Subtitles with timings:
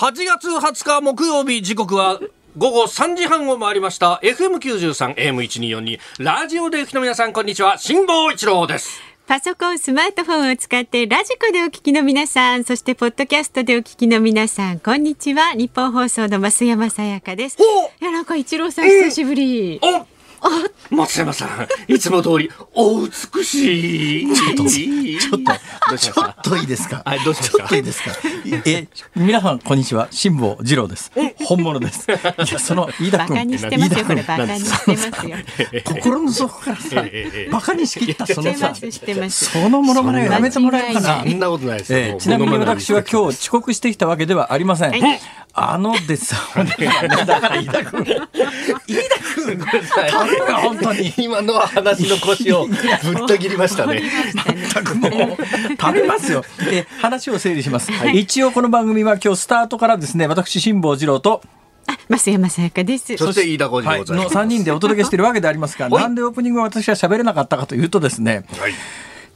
[0.00, 2.18] 8月20日木曜日時刻は
[2.56, 15.52] 午後3時半を回りました FM93 AM1242 ラジオでお聞きの皆さんこんにちは辛坊一郎ですパソコン、スマートフォンを使ってラジコでお聞きの皆さん、そしてポッドキャストでお聞きの皆さん、こんにちは。
[15.52, 17.56] 日本放送の増山さやかです。
[18.00, 19.78] いや、なんか一郎さん久しぶり。
[19.80, 20.04] お
[20.90, 25.40] 松山さんいつも通りお美しいちょっとちょっ
[25.90, 27.02] と、ちょっといいですか。
[27.04, 28.10] はいどうしちょっといいですか？
[28.66, 30.08] え、皆さん、こんにちは。
[30.10, 31.12] 辛坊治郎です。
[31.44, 32.10] 本物です。
[32.10, 32.14] い
[32.52, 33.28] や、その、飯田君。
[33.28, 35.36] バカにしてますよ、これバカにしてますよ。
[35.84, 37.04] 心の底からさ
[37.52, 38.74] バカにしきった、そのさ。
[39.30, 41.22] そのものまねをやめてもらえるかな？
[41.22, 41.84] そんなことないで
[42.18, 44.90] すちなみに私は今日遅刻してきたわけではありません。
[44.90, 45.20] はい
[45.52, 48.04] あのです、だから飯田君。
[48.04, 48.20] 飯田
[49.34, 49.58] 君、
[50.62, 51.12] 本当に。
[51.16, 52.76] 今のは話の腰をぶっ
[53.26, 54.02] た切りましたね
[54.74, 55.10] 全くもう
[55.78, 56.44] 食べますよ。
[56.70, 57.90] え話を整理します。
[58.12, 61.42] 一応この番組は今日スタートからですね、私辛坊治郎と
[61.86, 63.16] あ、増山さやかです。
[63.16, 68.72] そして飯田浩二でございます、の3人でお届けしているわけでありますが、はいなんでオープニングは私は喋れなかったかというとですね、はい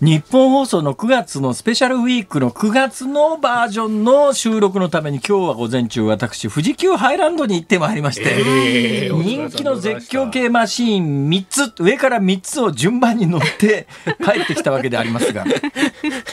[0.00, 13.86] 日本放送の9月のスペシャルウィークの9月のバージョンの収録のために今日は午前中私富士急ハイランドに行ってまいりまして、ええ人気の絶叫系マシーン3つ上から3つを順番に乗って
[14.22, 15.44] 帰ってきたわけでありますが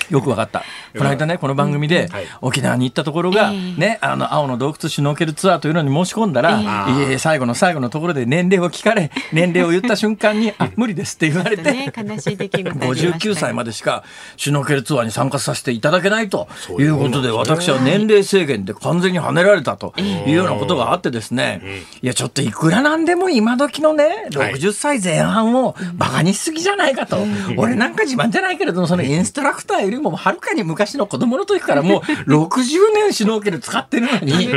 [0.10, 0.64] よくわかった。
[0.98, 2.26] この間ねこの番組ではい。
[2.42, 3.80] 沖縄に行ったところが、ええ。
[3.80, 6.66] ねあの青の洞窟シュノーケルツアーというのに申し込んだら、い
[7.14, 11.72] え最後の最後のところで年齢を聞かれ年齢を言った瞬間に「あ無理です」って言われて。
[11.72, 13.12] ね、悲しい出来事ありましたね。
[13.20, 14.04] 59歳までしか
[14.38, 21.62] シュノーケルツアーに参加させていただけないとういううことで私は年齢制限で完全に跳ねられたというようなことがあってですね。
[22.02, 24.54] いやちょっといくらなんでも今時のねはい。
[24.56, 27.18] 60歳前半をバカにしすぎじゃないかと。
[27.58, 32.02] 俺なんか自慢じゃないけれどもそのインストラクターよりもはるかに昔の子供の時からもう
[32.32, 34.50] 60年シュノーケル使ってるのに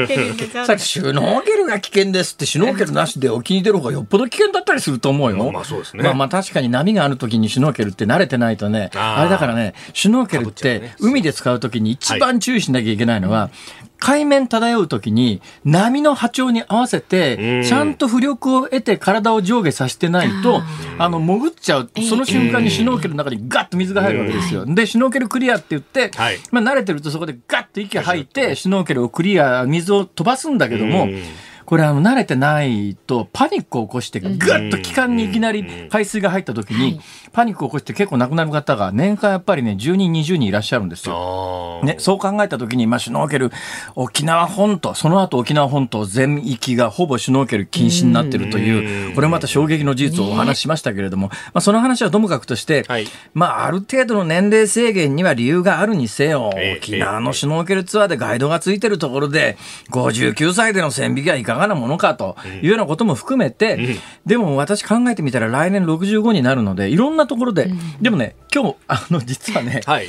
[0.66, 5.52] さっきシュノーケルが危険ですってシュノーケルなしで沖に出る方がよっぽど危険だったりすると思うよ。
[5.94, 10.96] まあまあ確かに波がある時にシュノーケルって慣れてないとね、あれだからね、シュノーケルってね。
[11.00, 13.50] 海で使う時に一番注意しなきゃいけないのは、
[13.98, 17.64] 海面漂う時に波の波長に合わせうて、ん。
[17.64, 20.62] ちゃんと浮力を得て体を上下させてないと、
[20.98, 21.90] あの、潜っちゃう。
[22.08, 24.66] その瞬間にシュノーケルの中にガッと水が入るわけですよ。
[24.66, 28.24] で、シュノーケルクリアって言ってはい、まあ慣れてるとそこでガッと息が吐い。
[28.26, 31.22] て、シュノーケルをクリア、水を飛ばすんだけどもうん、
[31.66, 37.00] これあの慣れてないとパニックを起こしてガッと気管にいきなり海水が入った時に
[37.32, 41.80] パニックを起こして結構亡くなる方が年間やっぱりね10人20人いらっしゃるんですよ。
[41.84, 43.50] ね、そう考えた時に、まあ、シュノーケル、
[43.94, 53.06] 沖縄本島、その後沖縄本島全域がほぼシュノーケル禁止になってるという、これまた衝撃の事実をお話ししましたけれども、まあ、その話はともかくとして、はい。
[53.34, 59.56] まあ、ある程度の年齢制限には理由があるにせよ、ええ沖縄のシュノーケルツアーでガイドがついてるところで、
[59.90, 67.70] 59歳での線引きはいかがなものかというようなことも含めて、でも私考えてみたら来年65になるので、いろんなところで、
[68.00, 70.08] でもね、今日、あの、実はね、はい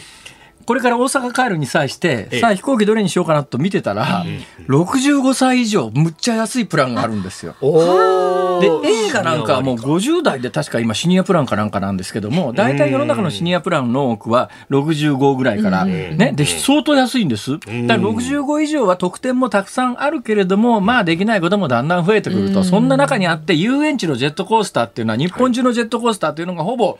[0.66, 4.26] これから大阪帰るに際してええ、さあ飛行機どれにしようかなと見てたら、
[4.68, 7.56] 65歳以上、むっちゃ安いプランがあるんですよ。
[7.62, 17.52] おで、映画なんかはもう50代で確か今シニアプランかなんかなんですけども、大体世の中のシニアプランの多くは65ぐらいから、ね、で、相当安いんです。
[17.52, 26.98] だから65以上は特典もたくさんあるけれども、まあできないこともだんだん増えてくると、そんな中にあって遊園地のジェットコースターっていうのは、日本中のジェットコースターっていうのがほぼ、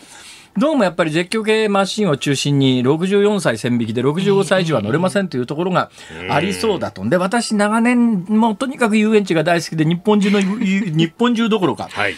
[0.58, 5.92] どうもやっぱり絶叫系マシンを中心に64歳線引きで65歳以上は乗れませんというところが
[6.30, 7.04] ありそうだと。
[7.10, 12.16] で、私長年もうとにかく遊園地が大好きで日本中の、 日本中どころか、はい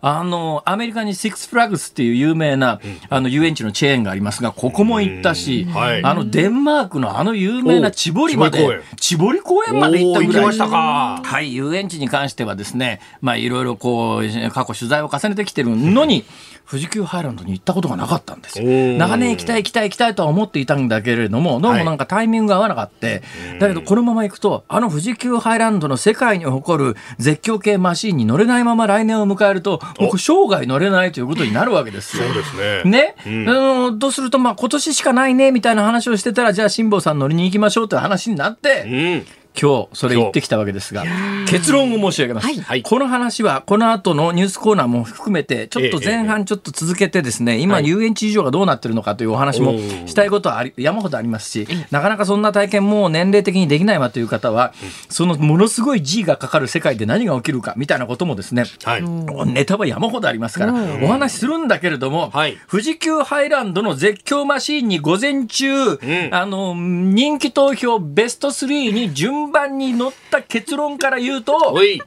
[0.00, 6.04] あの、アメリカにシックスフラッグスっていう有名な、あの、遊園地のチェーンがありますが、ここも行ったし、はい。
[6.04, 8.80] あの、デンマークのあの有名な千堀まお千堀公園。
[8.80, 10.34] で、千堀公園まで行ったぐらい。
[10.34, 11.20] 行きましたか。
[11.24, 16.24] はい、遊園地に関してはですね、まあ、いろいろこう、過去取材を重ねてきてるのに、
[16.68, 18.60] 富士急ハイランドに行ったことがなかったんです。
[18.60, 23.06] 長年行きたい行きたい行きたいとは思っていたんだけれども、どうもなんかタイミングが合わなかった。
[23.06, 32.24] だけど、このまま行くと、あの富士急ハイランドの世界に誇る絶叫系マシーンに乗れないまま来年を迎えると、僕生涯乗れないということになるわけですよ。
[32.24, 32.82] そうですね。
[32.84, 39.26] ね、うんあのどうすると、まあ、今年しかないねみたいな話をしてたら、じゃあ辛坊さん乗りに行きましょうという話になって、うん。
[39.60, 41.04] 今日それ言ってきたわけですが
[41.48, 42.60] 結論を申し上げます、はい。
[42.60, 42.82] はい。
[42.82, 54.74] この話はこの後のニュースコーナーも含めてちょっと前半ちょっと続けてですね今はい遊園地事情がどうなってるのかというお話もしたいことはあり山ほどありますしなかなかそんな体験もう年齢的にできないわという方は
[55.08, 59.02] そのものすごい G がかかる世界で何が起きるかみたいなこともですねはい。
[59.46, 62.56] ネタは山ほどありますから、お話しするんだけれども、はい。
[62.70, 65.98] 富士急ハイランドの絶叫マシーンに午前中、ん。
[66.32, 72.00] あの、人気投票ベスト3に順番に乗った結論から言うと、おい。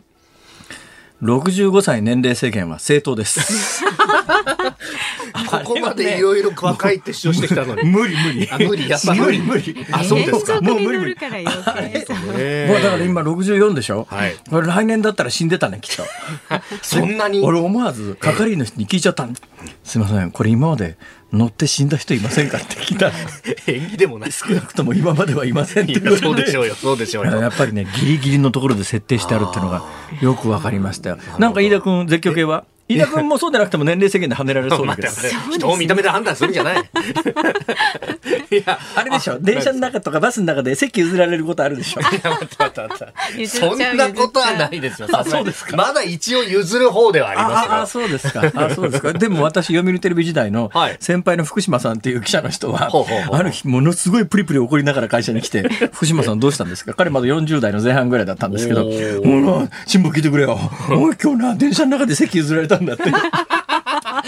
[1.22, 3.84] 65歳年齢制限は正当です。
[5.50, 7.84] ここまでいろいろ若いって主張してきたのに。
[7.90, 8.48] 無理無理。
[8.50, 9.86] あ、無理、やっぱ無理無理。
[9.92, 10.62] あ、そうですか。
[10.62, 16.04] もう無理無理もうだから今64でしょ、はいこれ来年だったら死んでたね、きっと。
[16.82, 17.42] そんなに？
[17.42, 19.34] 俺思わず係員の人に聞いちゃったの
[19.84, 20.98] すいません、これ今まで
[21.32, 23.14] 乗って死んだ人いませんかって聞いたら。
[23.68, 24.32] 演技でもない。
[24.32, 27.40] 少なくとも今まではいませんってそうでしょうよ、 そうでしょうよ。
[27.40, 29.84] やっぱりねギリギリのところで設定してあるっていうのが
[30.22, 31.18] よくわかりましたよ。
[31.38, 32.66] なんか飯田君絶叫系は？
[32.90, 35.08] 飯田君もそうでなくても年齢制限で跳ねられそうだけど。
[35.52, 36.78] 人を見た目で判断するんじゃない。
[38.52, 39.40] いや、あれでしょ。
[39.40, 42.02] 電車の中とかバスの中で席譲られることあるでしょ。
[42.02, 43.42] いや待って待って待って。
[43.42, 45.08] 譲っちゃそうんなことはないですよ。
[45.24, 45.78] そうですか。
[45.78, 47.88] まだ一応譲る方ではありますあ。
[47.88, 48.52] そうですか。
[48.56, 49.14] あそうですか。
[49.14, 50.98] でも私読売テレビ時代のはい。
[51.00, 52.90] 先輩の福島さんっていう記者の人は
[53.32, 60.60] ある日ものすごいプリプリ怒りながら会社に来て「福島さんどうしたんですか?」彼まだ40代の前半ぐらいだったんですけどおー「もうな辛抱聞いてくれよ。
[60.90, 63.04] おい今日な電車の中で席譲られたんだ」って。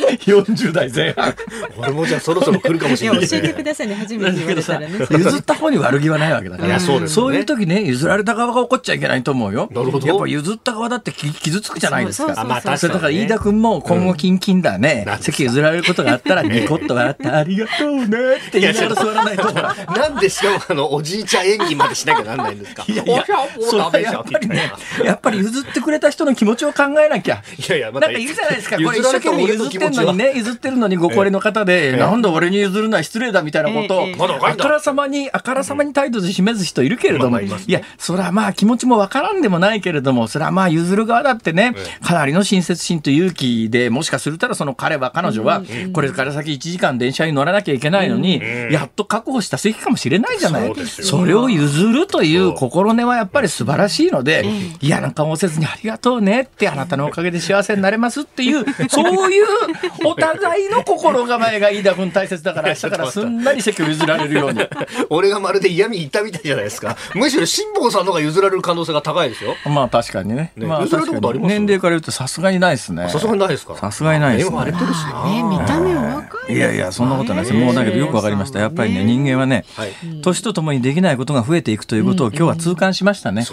[0.10, 1.34] 40代前半。
[1.78, 3.20] 俺もじゃあそろそろ来るかもしいれない。
[3.22, 3.42] ですね。
[3.42, 3.96] や教えてくださいね。
[3.96, 5.08] 初めて言わだけどされたらね。
[5.26, 6.68] 譲った方に悪気はないわけだから。
[6.68, 7.32] いやそうですよね。
[7.32, 9.70] そういう時ね譲られた側が怒っちゃいけないと思うよ。
[9.72, 10.08] なるほど。
[10.08, 12.46] やっぱ譲った側だってき傷つくじゃないですかそうそうそう。
[12.46, 15.18] あまあ確それだからね飯田君も今後キンキンだね、うん。
[15.20, 18.08] 席譲られることがあったらニコッと笑ってありがとうねっ
[18.52, 19.52] て言いながら座らないと。
[19.54, 22.84] なんでしかもあのおじいちゃん演技までしなきゃなんないんですか？
[22.88, 23.26] いやいや
[23.70, 24.72] それはやっぱりね。
[25.04, 27.42] やっぱり譲ってくれた人の気持ちを考えなきゃ。
[27.58, 28.76] いやいや、まなんかいるじゃないですか。
[28.78, 30.34] これ一生懸命譲ってんのにね。
[30.34, 41.74] ね、譲ってるのにご高齢の方で、なんだ俺に譲るのは失礼だみたいなことを、あからさまに、あからさまに態度で示す人いるけれども、いや、それはまあ気持ちもわからんでもないけれども、それはまあ譲る側だってね、
[42.04, 45.62] かなりの親切心と勇気で、もしかするたらその彼は彼女は、
[45.94, 48.42] これから先1時間電車に乗らなきゃいけないのに、
[48.72, 50.68] やっと確保した席かもしれないじゃない。
[50.68, 51.08] そうですよ。
[51.08, 54.46] それを譲るといそうう心根はやっぱり素晴らしいので、
[54.82, 59.46] 嫌な顔をせずにありがとうねって、あなたのおかげで幸せになれますっていう、そういう
[60.06, 64.62] お互いの心構えが飯田君大切だから、 明日からすんなり席を譲られるように。
[65.10, 66.96] 俺がまるで嫌味言ったみたいじゃないですか。
[67.16, 69.56] むしろ辛坊さんの方が譲られる可能性が高いですよ。
[69.66, 70.52] まあ確かにね。
[70.58, 71.54] まあね譲られたことあります？
[71.54, 73.10] 年齢から言うとさすがにないですね。
[73.10, 73.76] さすがにないですか？
[73.78, 75.24] さすがにないですねれてるしな。
[75.26, 77.54] ね見た目は若いいやいや、そんなことないです。
[77.54, 78.60] もうだけどよくわかりました。
[78.60, 79.92] やっぱりね、人間はね、はい。
[80.22, 83.46] 年とともにできないことが増えていくということを今日は痛感しましたね。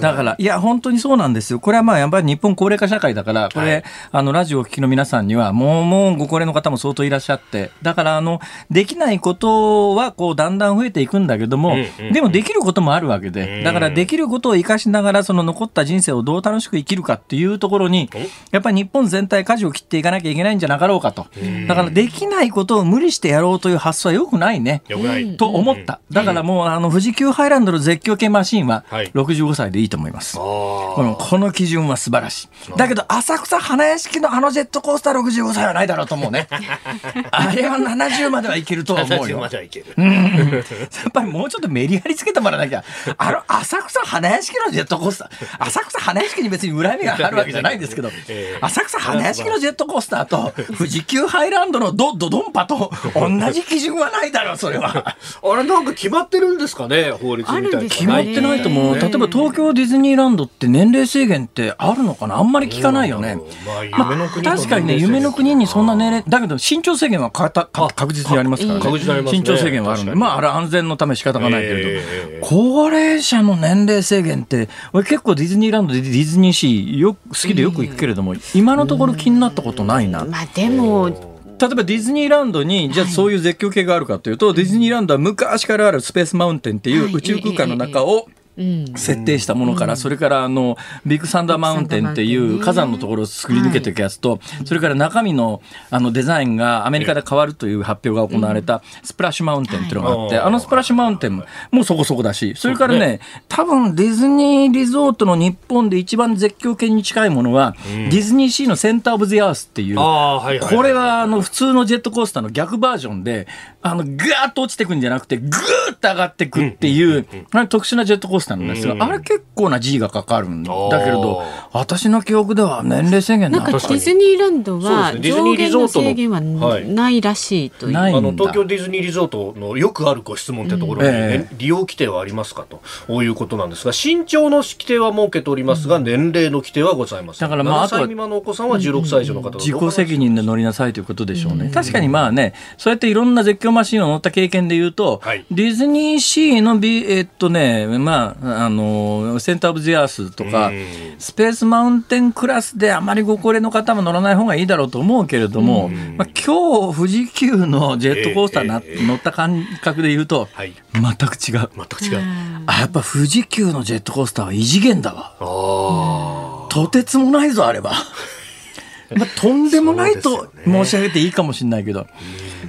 [0.00, 1.60] だから、いや、本当にそうなんですよ。
[1.60, 8.40] これはまあ、やっぱり日本高齢化社会だから、これ、はいあの、ラジオをお聞きの皆さんには、もう、もうご高齢の方も相当いらっしゃって、だから、あの、
[8.70, 11.76] できないことは、こう、だんだん増えていくんだけども、
[12.12, 18.10] でもできることもあるわけで、だから、できることを生かしながら、その残った人生をどう楽しく生きるかっていうところに、
[18.50, 21.26] やっぱり日本全体舵を切っていかなきゃいけないんじゃなかろうかと。
[21.68, 24.82] だから、できないことを無理してやろうという発想は良くないね。
[24.88, 25.36] よくない。
[25.36, 26.00] と思った。
[26.10, 30.38] だからもう、あの、富士急ハイランドの絶叫系マシンははい、65歳でいいと思います。
[30.38, 32.76] あこのこの基準は素晴らしい。
[32.76, 36.48] だけど、浅草花屋敷のあのジェットコースター65歳はないだろうと思うね。
[37.30, 39.02] あれは70まではいけるとあ。
[39.02, 39.48] 思う70まよ。
[39.48, 39.86] ではいける。
[39.98, 40.62] や
[41.08, 42.84] っぱりもうちょっとメリハリつけてもらわなきゃ。
[43.18, 45.64] あの、浅草花屋敷のジェットコースター。
[45.66, 55.16] 浅草花屋敷に別に恨みがあるわけじゃないんですけど ええ、浅草花屋敷のジェットコースターと、富士急ハイランドのドドドンパと 同じ基準はないだろう、それは。
[55.42, 57.88] あれなんか決まってるんですかね、法律みたいな。
[57.88, 58.94] 決まってないと思う。
[58.94, 62.36] ね例えば東京ディズニーランドって年齢制限ってあるのかな？
[62.36, 63.38] あんまり聞かないよね。
[63.66, 68.84] まあ、確かにね、夢の国にそんな年齢、だけど身長制限はかたか確実にありますからね。
[68.84, 72.04] 確実にありますね身長制限はあるんで、まあ、あれ安全のため仕方がないけれど、え
[72.36, 80.24] え高齢者の年齢制限って、俺結構ディズニーランドでディズニーシーよく好きでよく行くけれども、今のところ気になったことないな。
[80.24, 81.29] まあでも
[81.60, 90.76] 例えばディズニーランドに、じゃあそういう絶叫系があるかというと、ディズニーランドは昔からあるスペースマウンテンっていう宇宙空間の中を設定したものから、それからあの
[91.06, 113.46] ビッグサンダーマウンテンっていう火山のところを作り抜けていくやつと、それから中身のあのデザインがアメリカで変わるという発表が行われたスプラッシュマウンテンっていうのがあって、あのスプラッシュマウンテンもそこそこだし、それからね、多分ディズニーリゾートの日本で一番絶叫系に近いものは、ディズニーシーのセンターオブジアースっていう、これはあの普通のジェットコースターの逆バージョンで、
[113.82, 114.16] あのガー
[114.48, 115.50] ッと落ちてくんじゃなくて、ぐー
[115.94, 117.26] っと上がってくっていう、
[117.68, 121.42] 特殊なジェットコースターなんですが、あれ結構な G がかかるんだけれど、
[121.72, 127.98] 私の記憶では年齢制限なんかディズニーランドは上限の制限はないらしいという。
[127.98, 132.64] あの東京ディズニーリゾートのよくあるご質問ってところに、ね利用規定はありますか
[133.06, 137.48] ということなんですが、身長の規定は設けておりますが、年齢の規定はございません。
[137.48, 141.70] だからまあ、あとは未満のお子さんは16歳以上の方自己責任で乗りなさいということでしょうね。
[141.72, 145.20] 確かにまあね、そうやっていろんな絶叫マシンを乗った経験で言うと、
[145.50, 150.70] ディズニーシーの、えっとね、まあ、あの、センターオブジアースとか、
[151.18, 161.70] スペースマウンテンクラスであまりご高齢の方も乗らない方がいいだろうと思うけれども、まあ、今日富士急のジェットコースターな、えー、乗った感覚で言うと、はい、全く違う。
[161.76, 162.64] 全く違う。
[162.66, 166.68] あ、やっぱ富士急のジェットコースターは異次元だわ。
[166.68, 167.92] とてつもないぞ、あれば。
[169.16, 172.06] まあ、とんでもないと申し上げていいかもしれないけど、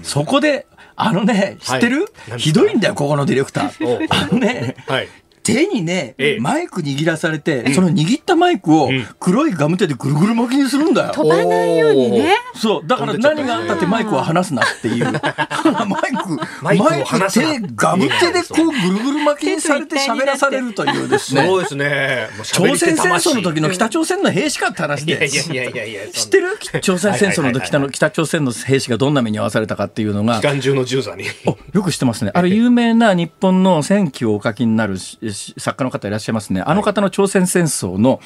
[0.02, 0.66] そこで、
[0.96, 4.08] あのね、知ってる、はい、ひどいんだよ、ここのディレクター。
[4.10, 5.08] あのね、はい、
[5.44, 11.14] 手にね、ええ、マイク握らされて、うん、その握ったマイクを黒いガム手でぐるぐる巻きにするんだよ。
[11.14, 12.36] 飛ばないようにね。
[12.56, 15.06] そう、だから何があったってマイクは離すなっていう。
[15.12, 21.46] マイク、マイク手、ガム手でこうぐるぐる巻きにされて喋らされるというですね。
[21.46, 22.30] そうですね。
[22.44, 25.14] 朝鮮戦争の時の北朝鮮の兵士かって話で。
[25.14, 30.38] いやいやいや知ってる朝鮮戦争の時北の北朝鮮の兵士がどんな目に遭わされたかっていうのが。
[30.38, 31.26] 機関銃の銃座に。
[31.74, 32.32] よく知ってますね。
[32.34, 34.98] あれ有名な日本の戦記をお書きになる
[35.34, 36.62] 作家の方いらっしゃいますね。
[36.62, 38.20] あの方の朝鮮戦争の、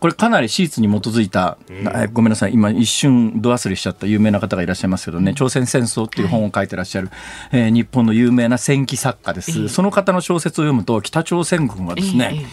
[0.00, 7.10] これかなり史実に基づいた、うん、ごめんなさい、今一瞬ド忘れしちゃった有名な方がいらっしゃいますけどね、朝鮮戦争っていう本を書いてらっしゃる、
[7.52, 9.68] えー、日本の有名な戦記作家です。
[9.68, 12.46] その方の小説を読むと、北朝鮮軍はですね、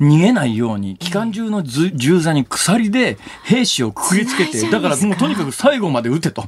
[0.00, 6.44] 逃げないように機関銃の銃座に鎖で兵士をくくりつけてだからもうとにかく最後まで撃てと。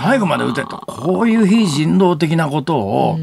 [0.00, 0.78] 最後まで撃てと。
[0.86, 3.18] こういう非人道的なことを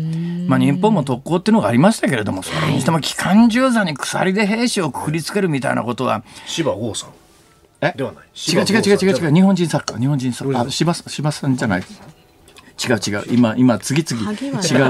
[0.51, 6.23] まあ、日本も特攻っていうのがありましたけれどもそれにしても機関銃座に鎖で兵士をくくりつけるみたいなことは。
[6.45, 7.09] 柴剛さん。
[7.79, 7.93] え？
[7.95, 8.23] ではない。
[8.35, 9.33] 違う違う違う違う違う。
[9.33, 11.81] 日本人作家日本人作家柴柴さんじゃない。
[11.81, 13.23] 違う違う。
[13.29, 14.35] 今今次々違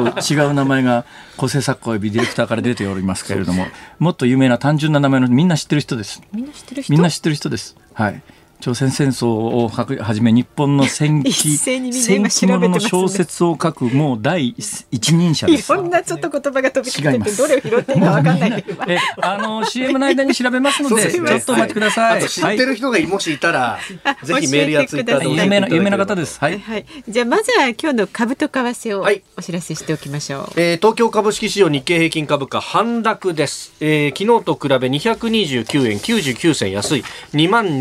[0.01, 1.05] う違う名前が
[1.37, 3.67] 構成作家およびディレクターから出ておりますけれども
[3.99, 6.21] もっと有名な単純な名前のみんな知ってる人です。
[6.33, 6.93] みんな知ってる人？
[6.93, 7.75] みんな知ってる人です。
[7.93, 8.21] はい
[8.61, 11.91] 朝鮮戦争をはじめ日本の戦記 戦
[12.29, 14.55] 記ものの小説を書くもう第
[14.91, 15.73] 一人者です。
[15.73, 22.29] いろんなちょっと言葉が飛び交っててどれを拾っていいかわかんないえあの CM の間に調べますのでちょっとお待ちください。
[22.29, 23.79] 知ってる人がもしいたら、
[24.23, 26.39] ぜひメールやツイッターで有名な有名な方です。
[26.39, 26.59] はい。
[26.59, 26.85] はい。
[27.07, 29.05] じゃあまずは今日の株と為替を
[29.37, 30.41] お知らせしておきましょう。
[30.41, 33.73] はい、えー、東京株式市場日経平均株価反落です。
[33.79, 37.03] えー、昨日と比べ229円99銭安い
[37.33, 37.79] 2万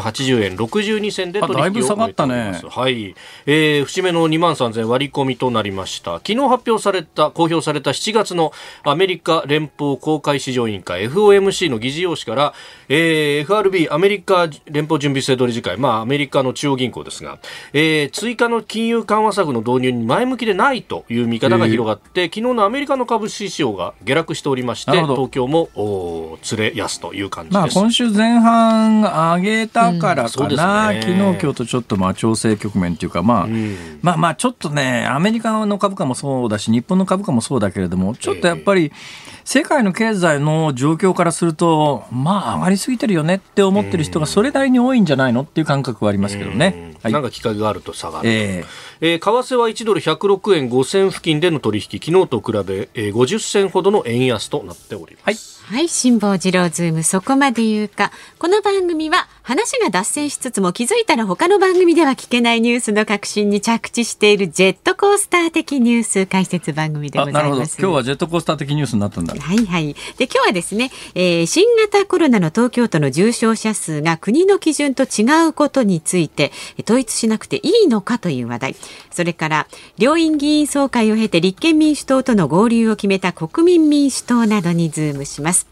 [0.00, 2.64] 2880円6 62銭で取引を終えています。
[2.64, 3.14] ね、はい、
[3.46, 6.14] えー、節目の2万3000割り込みとなりました。
[6.14, 8.52] 昨日発表された公表された7月の
[8.84, 12.54] アメリカ連邦公開市場委員会 FOMC の議事要旨から、
[12.88, 17.38] えー、FRB アメリカ連邦準備制度理事会、まあアメリカの中央銀行ですが、
[17.72, 27.56] えー、追加の金融緩和策の導入に前向きでないという見方が広がって、えー、昨日のアメリカの株式市場が下落しておりまして、東京もお連れ安という感じです。
[27.56, 30.46] まあ今週前半上げたからかな。
[30.46, 38.92] うんな、昨日今日とちょっとまあ調整局面というか、まあ、うん、まあまあちょっとね、アメリカの株価もそうだし、日本の株価もそうだけれども、ちょっとやっぱり、
[39.44, 46.94] 世界の経済の状況からすると、まあ上がりすぎてるよねって思ってる人がそれなりに多いんじゃないのっていう感覚はありますけどね。
[47.02, 48.28] はい、なんか機会があると下がる。
[48.28, 48.66] えー、
[49.00, 55.24] えー、為替は1ドル106円5銭付近での取引、昨日と比べ、えー、50銭ほどの円安となっております。
[55.24, 58.12] はいはい、辛坊治郎ズームそこまで言うか。
[58.38, 59.28] この番組は
[59.72, 67.80] 話が脱線しつつも気づいたら他の番組では聞けないニュースの核心に着地しているジェットコースター的ニュース解説番組でございます。
[67.80, 69.34] 今日はジェットコースター的ニュースになったんだ。
[69.34, 69.94] はいはい。
[70.18, 76.52] で今日はですね、えー、新型コロナの東京都の重症者数が国の基準と違うことについて
[76.84, 78.76] 統一しなくていいのかという話題。
[79.10, 85.66] それから両院議員総会を経て立憲民主党との合流を決めた国民民主党などにズームします。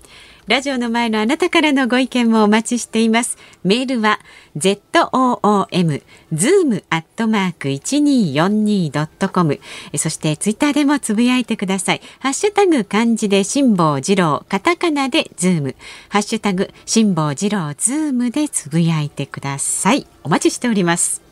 [0.50, 3.38] ラジオの前のあなたからのご意見もお待ちしています。
[3.62, 4.18] メールは
[4.58, 6.02] zoom
[6.32, 9.60] zoom アットマーク 1242.com
[9.96, 12.00] そしてツイッターでもつぶやいてください。
[12.18, 15.76] ハッシュタグ漢字で辛坊治郎、カタカナでズーム、
[16.08, 20.08] ハッシュタグ辛坊治郎ズームでつぶやいてください。
[20.24, 21.29] お待ちしております。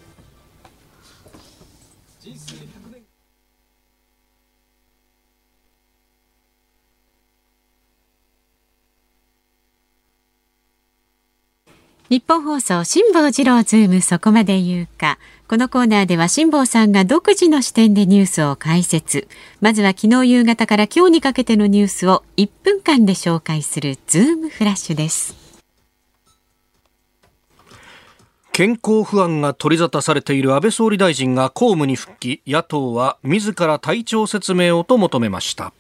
[12.11, 15.19] ニッポン放送辛坊治郎ズームそこまで言うか。
[15.47, 19.29] このコーナーでは辛坊さんが独自の視点でニュースを解説。
[19.61, 25.37] まずは昨日夕方から今日にかけてのニュースを1分間で紹介するズームフラッシュです。
[28.53, 32.41] 健康不安が取り沙汰されている安倍総理大臣が公務に復帰。
[32.47, 35.75] 野党は自ら体調説明をと求めました。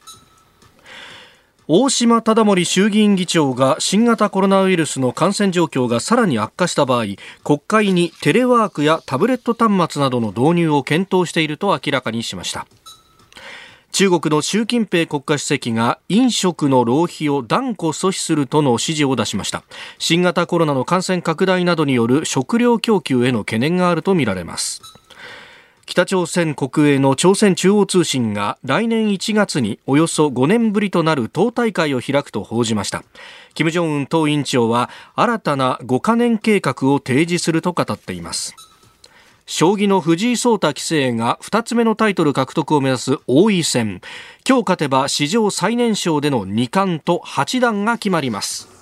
[1.71, 7.05] 大島忠盛衆議院議長が新型コロナウイルスの感染状況がさらに悪化した場合
[7.45, 12.67] 国会にテレワークやタブレット端末などの導入を検討していると明らかにしました。
[13.93, 19.63] 中国の習近平国家主席が飲食の浪費を断固阻止するとの指示を出しました。
[19.99, 24.98] 新型コロナの感染拡大などによる食料供給への懸念があるとみられます。
[25.89, 33.05] 北朝鮮国営の朝鮮中央通信が来年1月におよそ5年ぶりとなる党大会を開くと報じました。
[33.55, 38.55] 金正恩党委員長は新たな5カ年計画を提示すると語っています。
[39.47, 44.03] 将棋の藤井聡太棋聖が2つ目のタイトル獲得を目指す王位戦。
[44.47, 48.79] 今日勝てば史上最年少での2冠と八段が決まります。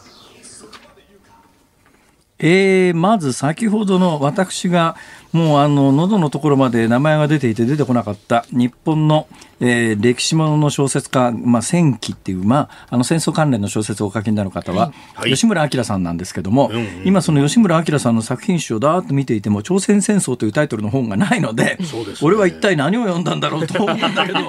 [2.38, 4.96] えー、まず先ほどの私が
[5.36, 8.46] もうあの喉のところまで名前が出ていて出てこなかった。
[8.50, 9.28] 日本の
[9.60, 21.78] えー、歴史ものの小説家、まあ、戦記っていう、まあ、あの戦争関連の小説をお書きになる方は、はい、吉村明さんなんですけども、うんうん、今その吉村明さんの作品集をだーっと見ていても朝鮮戦争というタイトルの本がないので、ね、
[22.22, 24.36] 俺は一体何を読んだんだろうと思うんだけど。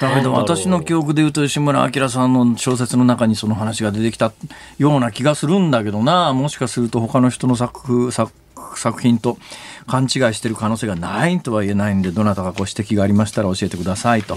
[0.00, 4.32] だけど私の記憶でいうと吉村明さんの小説の中にその話が出てきた
[4.78, 6.32] ような気がするんだけどな。
[6.32, 8.32] もしかすると他の人の作作
[8.76, 9.38] 作品と
[9.86, 14.36] 勘違いしている可能性がないとは言えないんでどなたかご指摘がありましたら教えてくださいと、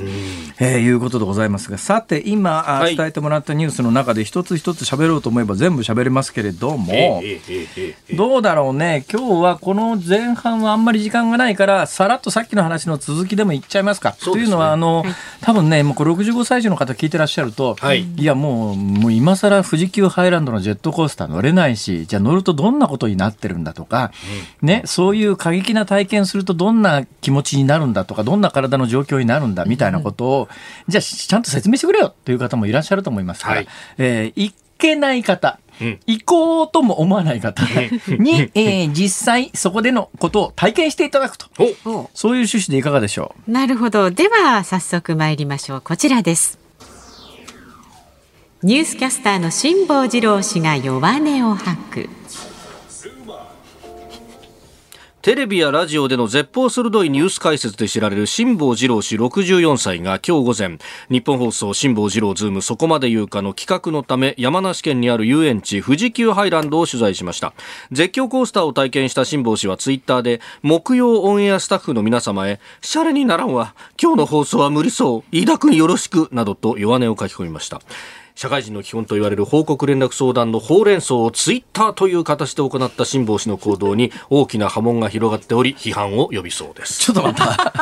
[0.60, 7.22] えー、いうことでございますがさて今、はい、伝えてもらったニュースの中で一つ一つ喋ろうと思えば全部喋れますけれども、
[8.16, 9.06] どうだろうね。
[9.12, 14.14] 今日はこの前半はあんまり時間がないからさらっとさっきの話の続きでもいっちゃいますか。
[14.14, 15.04] すね、というのはあの、
[15.42, 24.12] 多分ねもうこれ65歳以上の方聞いてらっしゃると、はい、いやもうもう今更富士急ハイランドのジェットコースター乗れないしじゃあ乗るとどんなことになってるんだとか、
[24.62, 30.50] うん、ねそういう過激な体験するとどんな気持ちになるんだとかどんな体の状況になるんだみたいなことを、
[30.88, 41.48] じゃあちゃんと説明してくれよという方もいらっしゃると思いますから、はい、えー、いけない方、うん、行こうとも思わない方に、えー、実際そこでのことを体験していただくと。
[41.56, 43.52] そういう趣旨でいかがでしょう？
[43.52, 44.12] なるほど。
[44.12, 45.82] では早速参りましょう。
[45.82, 46.60] こちらです。
[48.64, 52.10] ニュースキャスターの辛坊治郎氏が弱音を吐く
[55.28, 60.78] テレビやラジオでの絶望鋭いニュース解説で知られる辛坊治郎氏64歳が今日午前、
[61.10, 67.54] ニッポン放送辛坊治郎ズームそこまで言うかの企画のため山梨県にある遊園地富士急ハイランドを取材しました。
[67.92, 73.76] 絶叫コースターを体験した辛坊氏はツイッターで、木曜オンエアスタッフの皆様へ、シャレにならんわ。
[74.02, 75.24] 今日の放送は無理そう。
[75.34, 76.30] 飯田くんよろしく。
[76.32, 77.82] などと弱音を書き込みました。
[78.38, 87.00] 社会人の基本と言われる報告連絡相談のほうれん草をツイッターという形で行った辛坊氏の行動に大きな波紋が広がっており批判を呼びそうです。
[87.00, 87.74] ちょっと待った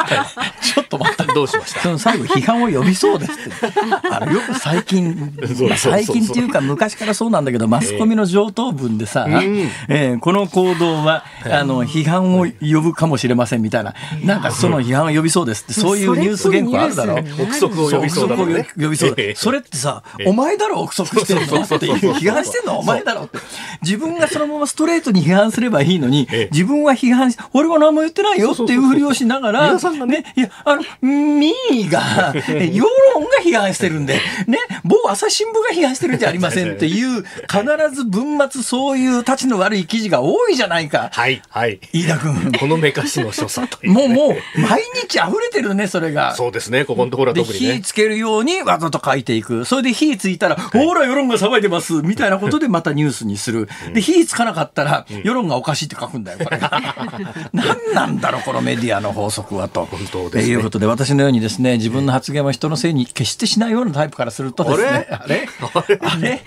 [0.61, 3.67] ちょっと待ったどうしましたその最後批判を呼びそうですって。
[4.09, 5.33] あのよく最近
[5.75, 13.93] 最近っていうか昔からそうなんだけどマスコミの上等文でさ、えー、えー、この行動はあの批判を呼ぶかもしれませんみたいな。
[14.23, 21.61] なんかその批判を呼びそうですってそういうニュース原稿あるだろ憶測を呼びそうだ、ね、呼びそう、それってさ、お前前だろ、憶測してるの？
[21.61, 22.73] っていう、批判してんの？
[22.73, 23.39] はお前だろって。
[23.81, 29.73] 自分がそのままストレートに批判すればいいのに、自分は批判し、俺は何も言ってないよっていうふりをしながら、
[30.05, 32.33] ね、いや、あの、民意が、
[32.71, 34.15] 世論が批判してるんで、
[34.47, 41.09] ね、某朝日新聞が批判してるんじゃありませんっていう、必ず文末そういう立ちの悪い記事が多いじゃないか。
[41.11, 41.79] はい、はい。
[41.93, 42.51] 飯田君。
[42.59, 46.35] このめかしの所作という、もう、もう、毎日溢れてるね、それが。
[46.35, 47.75] そうですね、ここのところは特にね。
[47.75, 49.65] 火つけるようにわざと書いていく。
[49.65, 53.67] それで火ついいたら、ほら、世論が騒いでます、みたいなことでまたニュースにする。
[53.93, 56.59] で、火つかなかったら、世論がおかしいって書くんだよ、これ。
[57.53, 59.85] 何なんだろう、このメディアの法則はと。
[59.85, 60.53] 本当です、ね。
[60.53, 65.47] いうことで、私のようにですね、自分の発言は人のせいに決してしないようなタイプからするとですね、あれ？
[65.73, 65.99] あれ？
[66.01, 66.43] あれ？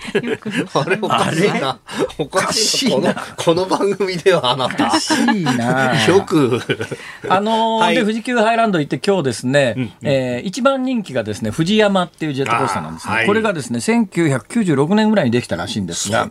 [0.73, 0.99] あれ？
[1.01, 1.79] おかしいな。
[2.17, 3.15] おかしいな。
[3.37, 4.87] この番組ではあなた。
[4.87, 6.05] おかしいな。
[6.07, 6.59] よく。
[7.27, 13.13] あのーで、富士急ハイランド行って今日ですね、うん、えー、一番人気がですね、富士山っていうジェットコースターなんですね。
[13.13, 16.29] はい、これがですね、1996年ぐらいにできたらしいんですが、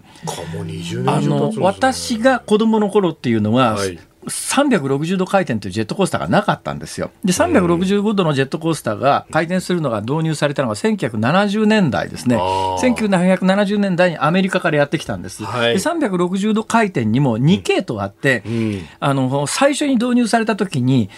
[1.07, 7.11] あの、私が子供の頃っていうのは、はい360度回転というジェットコースターがなかったんですよ。
[7.25, 12.37] で、365度のジェットコースターが回転するのが導入されたのが1970年代ですね。
[12.37, 15.45] 1970年代にアメリカからやってきたんです。
[15.45, 21.09] はい、で360度回転にも2系統あって、うん、あの、最初に導入された時に、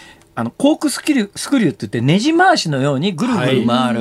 [0.41, 4.01] あのコークスキルスクリューって言ってねじ回しのようにぐるぐる回る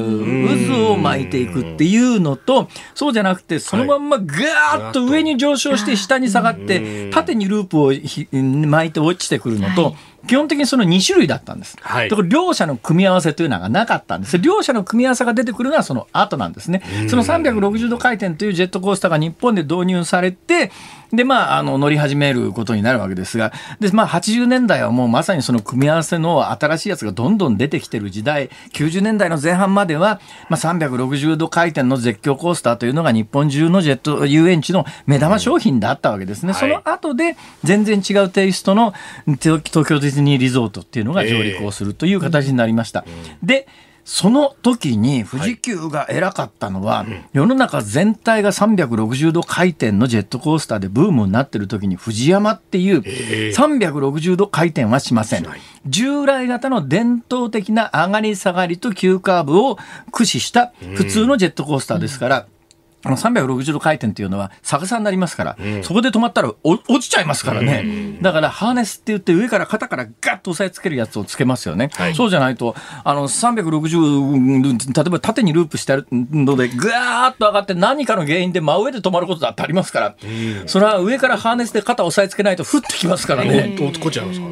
[0.69, 9.95] 渦を巻いていくっていうのと、そうじゃなくてそのまんまガーッと上に上昇して下に下がって縦にループを巻いて落ちてくるのと、
[10.27, 11.77] 基本的にその2種類だったんです。
[11.82, 14.38] はい、だから両者の組み合わせというのがなかったんです。
[14.38, 16.82] 両者の組み合わせが出てくるのはその後なんですね。
[17.08, 20.71] その360度回転というジェットコースターが日本で導入されて、
[21.12, 36.49] で、まあ、あの、乗り始めることになるわけですが、で、まあ、80年代はもうまさにその組み合わせの新しいやつがどんどん出てきてる時代、90年代の前半までは、まあ、360度回転の絶叫コースターというのが日本中のジェット遊園地の目玉商品だったわけですね。
[36.49, 38.93] うん、その後で、全然違うテイストの
[39.25, 43.06] 東京ディズニーリゾートっていうのが上陸をするという形になりました。
[43.43, 43.67] で、
[44.10, 55.45] その時に富士急が偉かったのは、はい、世の中全体が360度回転のジェットコースターでブームになってる時に藤山っていう360度回転はしません。
[55.86, 59.76] 従来型の伝統的な上がり下がりと急カーブを
[60.08, 62.59] 駆使した普通のジェットコースターですから、うん
[63.03, 83.75] あの360度回転っていうのは逆さになりますから、うん、そこで止まったら落ちちゃいますからね、うん、だからハーネスって言って上から肩からガッと押さえつけるやつをつけますよね、はい、そうじゃないとあの360例えば縦にループしてるのでぐーっと上がって何かの原因で真上で止まることだってありますから、うん、それは上からハーネスで肩を押さえつけないと降ってきますからね、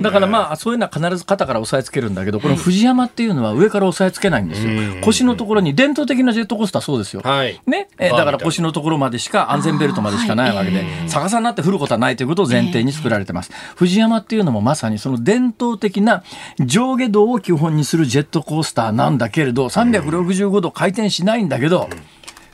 [0.02, 4.72] だからまあそういうのは必ず肩から押さえつけるんだけどこの藤山っていうのは上から押さえつけないんですよ、
[5.04, 13.52] 腰のところに伝統的なジェットコースターそうですよ、はい、ね、えだからから腰のところまでしか安全ベルトまでしかないわけで、逆さになって降ることはないということを前提に作られてます。
[13.76, 16.24] 藤山っていうのもまさにその伝統的な
[16.60, 21.90] 上下動を基本にするジェットコースターなんだけれど、365度回転しないんだけど、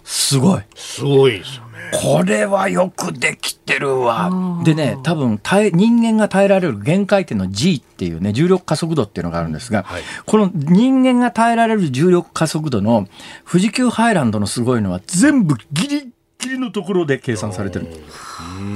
[0.03, 0.61] すごい。
[0.75, 1.63] すごいですよ
[1.93, 4.31] これはよくできてるわ。
[4.63, 13.07] でね、多分耐え、人間が耐えられる限界点の G っていうね、重力加速度っていうのがあるんですが、はい、この人間が耐えられる重力加速度の
[13.49, 17.87] 富士急ハイランドのすごいのは全部ギリギリのところで計算されてる。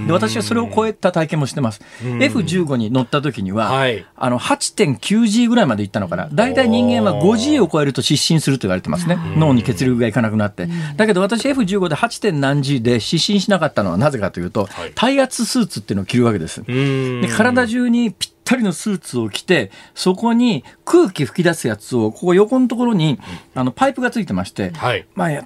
[0.05, 1.81] で私はそれを超えた体験もしてます。
[2.01, 6.29] F15 に乗った時には、はい、あの 8.9G ぐらいまでいったのかな。
[6.31, 9.17] 大体人間は 5G を超えると失神すると言われてますね。
[9.37, 10.67] 脳に血流がいかなくなって。
[10.95, 12.31] だけど私 F15 で 8.
[12.33, 16.63] 何 G で失神しなかったのはなぜかというと、はい、耐圧スーツっていうのを着るわけです。
[16.63, 23.19] で体中にぴったりのスーツを着て、そこに空気吹き出すやつを、ここ横のところに、
[23.53, 25.41] あの、パイプがついてまして、はい、まあ、例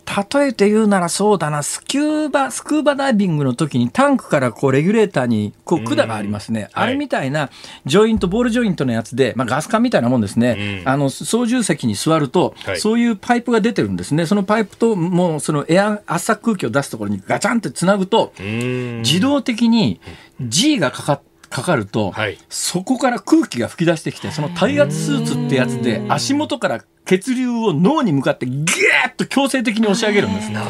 [0.50, 6.70] えて言うならそうだな、スキューバ、スクーバダイビングの時にタンクからこう、レギュレーターに、こう、管がありますね。
[6.74, 7.50] あれみたいな、
[7.88, 10.84] ジョイント、ボールジョイントのやつで、まあ、ガス管みたいなもんですね。
[10.86, 14.28] あの、操縦席に座ると、そういうパイプが出てるんですね。
[14.28, 20.00] そのパイプと、もう、そのエア、圧搾空気を出すところにガチャンってつなぐと、自動的に
[20.40, 30.54] G がかかって、かかると、はい、そこから空気が吹き出してきてその耐圧スーツってやつで足元から血流を脳に向かってギューッと強制的に押し上げるんです。
[30.54, 30.62] だ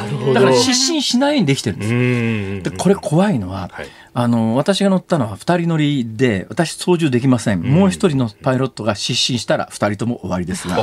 [0.41, 2.72] から失神しないようにできてるんです。
[2.72, 7.62] でこれ怖いのは、はい、あの私が乗ったのは2人乗りで私操縦できません。
[7.62, 10.76] もう1人のパイロットが失神したら2人とも終わりですが。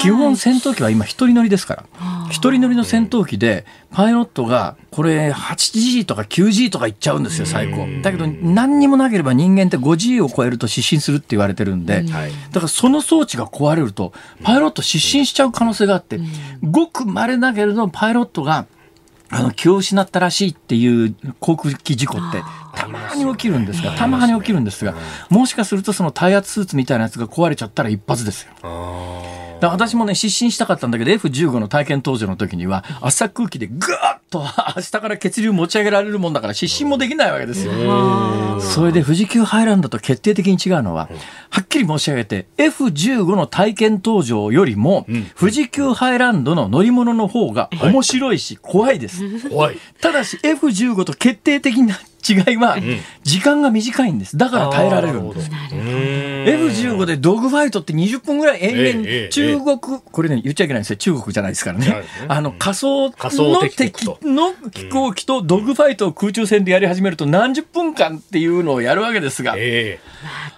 [0.00, 1.84] 基本戦闘機は今1人乗りですから。
[2.28, 7.88] 1人乗りの戦闘機でパイロットがこれ 8G とか 9G とかいっちゃうんですよ最高。
[8.02, 14.12] だけど何にもなければ人間って 5G を超えると失神するって言われてるんで、だからその装置が壊れると
[14.44, 16.20] パイロット失神しちゃう可能性があって、
[16.62, 18.66] ごく稀だけれどパイロットが
[19.30, 22.42] あの気を失ったらしいっていう航空機事故って
[22.74, 24.94] たまに起きるんですが、たまに起きるんですが、
[25.28, 29.37] もしかするとその耐圧スーツみたいなやつが壊れちゃったら一発ですよ。
[29.60, 34.44] だ私もね、失神したかったんだけど、F15 の体験登場の時には、朝空気でぐーっと
[34.80, 37.72] 下から血流持ち上げられるもんだから失神もできないわけですよ。
[38.60, 41.08] それで富士急ハイランドと決定的に違うのは、
[41.50, 45.06] はっきり申し上げて、F15 の体験登場よりも、
[45.38, 49.48] 富士急ハイランドの乗り物の方が面白いし、怖いです。
[49.48, 49.78] 怖い。
[50.00, 52.76] ただし F15 と決定的な違いは、
[53.22, 54.36] 時間が短いんです。
[54.36, 55.50] だから耐えられるんです。
[55.70, 60.96] F15 でドッグファイトって20分ぐらい延々、中国、これね、言っちゃいけないんですよ。
[60.96, 62.04] 中国じゃないですからね。
[62.28, 69.56] あの、仮想の敵の飛行機とドッグファイトを空中戦でやり始めると何十分間っていうのをやるわけですが。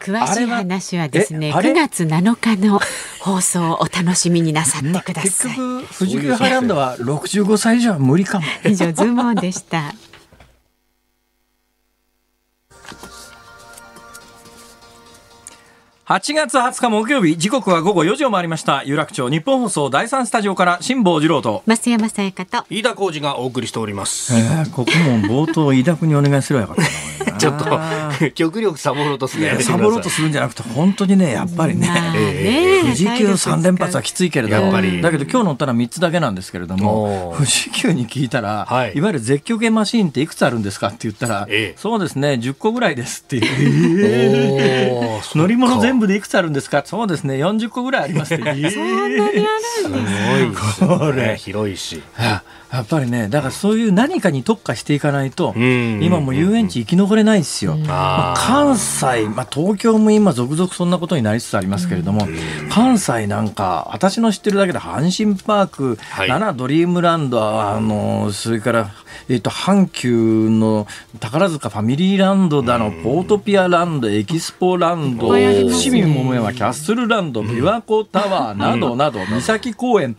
[0.01, 2.81] 詳しい話はですね、9月7日の
[3.21, 5.51] 放送をお楽しみになさってください。
[5.51, 8.47] 結局、富士急ハイランドは65歳以上は無理かも。
[8.65, 9.95] 以上、ズームオンでした。
[16.11, 18.83] 8月20日木曜日時刻は午後4時を回りました。
[18.83, 22.65] 有楽町日本放送第三スタジオから辛坊治郎と増山さやかと。
[22.69, 24.91] 飯田浩二がお送りしております、えー、ここ
[25.29, 29.63] も冒頭飯田君にお願いすればよかったちょっと 極力サボろうとする。
[29.63, 43.45] サボろうとするんじゃなくて本当にねやっぱりね,、えー、富士急3連発はきついけれどもだけど今日乗ったら3つだけなんですけれども富士急に聞いたら、はい、いわゆる絶叫系マシーンっていくつあるんですかって言ったら、えー、そうですね10個ぐらいですっていう、
[44.05, 46.83] えー、 乗り物全部でいくつあるんですか？
[46.85, 48.45] そうですね40個ぐらいありますって。
[48.71, 48.97] すご
[50.95, 51.37] いこれ。
[51.37, 52.03] 広いし。
[52.73, 62.27] やっぱりねだからそういう何かに特化していかないと今も遊園地生き残れないですよ、まあ、関西、まあ、東京も今続々そんなことになりつつありますけれども
[62.71, 68.91] 関西なんか私の知ってるだけで阪神パーク、はい、奈良ドリームランドあのそれから
[69.29, 70.89] えっと、阪急の
[71.21, 80.17] 宝塚ファミリーランドだの、ポートピアランド、エキスポランド、伏見桃山キャッスルランド、琵琶湖タワーなどなど、三崎公園、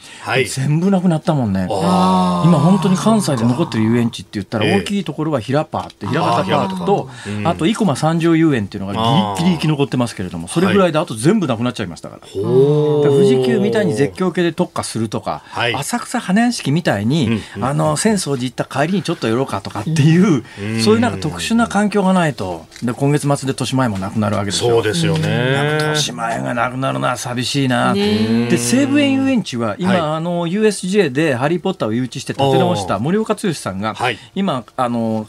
[0.47, 1.67] 全部なくなったもんね。
[1.69, 7.00] 今本当に関西で残ってる遊園地って言ったら、大きいところは平パーって、平方パークと、
[7.43, 12.27] あと、生駒三条遊園っていうのがギリギリ生き残ってますけれども、それぐらいであと全部なくなっちゃいましたから。
[12.31, 15.43] 富士急みたいに絶叫系で特化するとか、
[15.75, 20.43] 浅草花屋敷みたいに、あの、浅草寺行った帰りにちょっと寄ろうかとかっていう、
[20.81, 24.71] そういうなんか特殊な環境がないと、で今月末で豊島園もなくなるわけですよ。
[24.71, 25.77] そうですよね。
[25.79, 27.93] 豊島園がなくなるのは寂しいな。
[27.93, 35.27] で西武園遊園地は今、はい、あの USJ でハリー・ポッターを誘致して建て直した森岡剛さんが、はい、今あの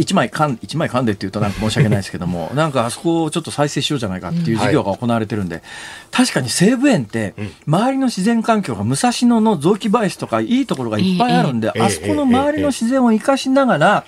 [0.00, 5.64] 1枚かん1枚噛んでって言うとなんか申し訳ないですけども なんかあそこをちょっと再生しようじゃないかっていう事業が行われてるんで、はい、
[6.10, 7.34] 確かに西武園って
[7.66, 14.04] 周りの自然環境が武蔵野の雑木林とかいいところがいっぱいあるんで、あそこの周りの自然を生かしながら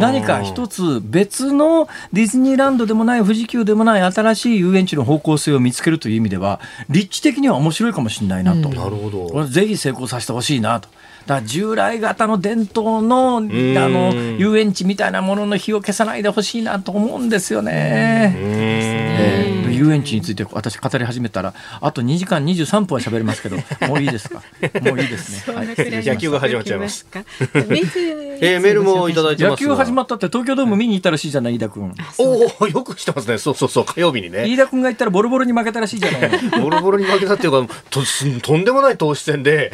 [0.00, 9.46] 何か一つ別のディズニーランドでもない富士急でもない新しい遊園地の方向性を見つけるという意味では立地的には面白いかもしれないなと、なるほど。
[9.46, 10.88] ぜひ成功させてほしいなと。
[11.26, 18.34] だ従来型の伝統のあの遊園地みたいなものの火を消さないでほしいなと思うんですよね。
[18.36, 23.56] えー、遊園地について私語り始めたらあと2時間23分は喋れますけど
[23.88, 24.42] もういいですか？
[24.82, 25.54] もういいですね。
[25.54, 27.06] はい、野球が始まっちゃいます。
[27.14, 31.94] えー、メールもいただいて野球始まったって東京ドーム見に行ったらしいじゃない飯田君。
[32.18, 33.38] おおよくしてますね。
[33.38, 34.44] そうそうそう火曜日にね。
[34.48, 36.30] 飯田君が言ったらボロボロに負けたらしいじゃない。
[36.60, 38.00] ボロボロに負けたっていうかと
[38.42, 39.72] とんでもない投手戦で。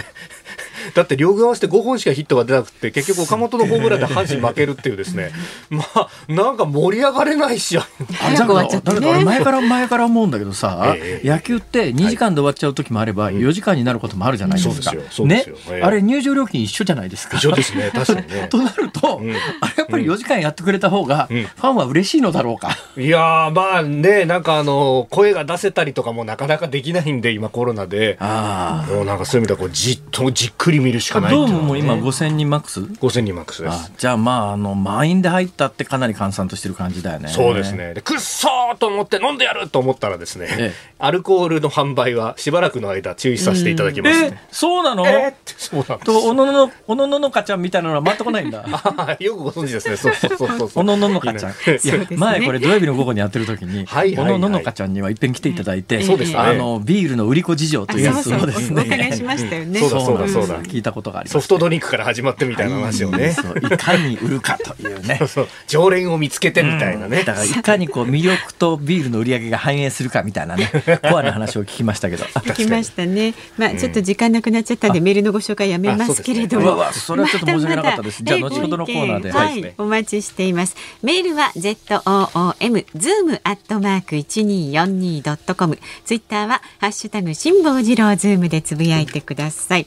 [0.94, 5.30] だって両軍合わせて5本しかヒットが出なくて結局岡本のホームランで阪神負けるっていうですね。
[5.70, 7.86] まあなんか盛り上がれない試合。
[8.12, 9.24] 早く終わっちゃったね。
[9.24, 17.36] 前から前から思うんだけどさ、えー、野球って2時間で終わっちゃう時もあれば4時間になることもあるじゃないですか、うん、ね、えー、あれ入場料金一緒じゃないですか。
[17.36, 18.48] 一緒ですね 確かにね。
[18.48, 28.16] となると、うん、あれやっぱり4時間やってくれた方が、ファンは嬉しいのだろうか、いやまあねなんかあの声が出せたりとかもなかなかできないんで今コロナで。
[28.20, 33.92] あもうなんかそういう意味ではこうじっとじっくり見るしかないドームも今5000人マックス ?5000 人マックスです。
[33.96, 37.28] じゃあまああの満員で入ったってかなり閑散としてる感じだよね。
[37.28, 37.94] そうですね。
[37.94, 48.64] でくっそーと思って飲んでやると思ったらですね、ええ、アルコールの販売はしばらくの間注意させていただきます、ね、えそうなの、えー、そうなんとおのののおのののかちゃんみたいなのは全くないんだ。
[49.20, 49.96] よくご存知ですね。
[49.96, 50.70] そうそうそうそう。
[50.80, 51.52] おのののかちゃん。
[51.52, 51.54] い
[51.86, 58.82] や、前これ土曜日の午後にやってる時に、はいはいはい、おのののかちゃんにはいっぺん来ていただいて、そうです、ね、あのビールの売り子事情というやつをですね。
[58.82, 59.80] お伺いしましたよね。
[59.80, 65.20] そうだそうだそうだ聞いたことがあります、ソフトドリンクから始まってみたいな話をね、い、かに売るかというね。
[65.66, 67.48] 常連を見つけてみたいなね、だからい。
[67.48, 70.70] かにこう魅力とビールの売り上げが反映するかみたいなね
[71.10, 72.24] コアな話を聞きましたけど。
[72.24, 73.34] 聞きましたね。
[73.56, 80.76] まあちょっと時間なくなっちゃったんで、メールのご紹介やめますけれども、それはちょっと申し訳なかったです、じゃあ後ほどのコーナーで、はい、お待ちしています。
[81.02, 85.78] メールは ZOOM zoom アットマーク一二四二ドットコム。
[86.04, 89.86] ツイッターはハッシュタグ辛坊治郎ズームでつぶやいてください。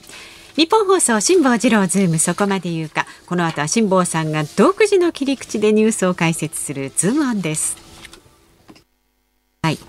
[0.55, 3.05] 日本放送辛坊治郎ズームそこまで言うか。
[3.25, 7.77] この後は辛坊さんが独自の切り口でニュースを解説するズームオンです。
[9.61, 9.79] はい。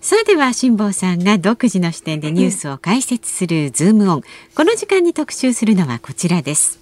[0.00, 4.22] それでは辛坊さんが独自の視点でニュースを解説するズームオン。
[4.54, 6.78] この時間に特集するのはこちらです。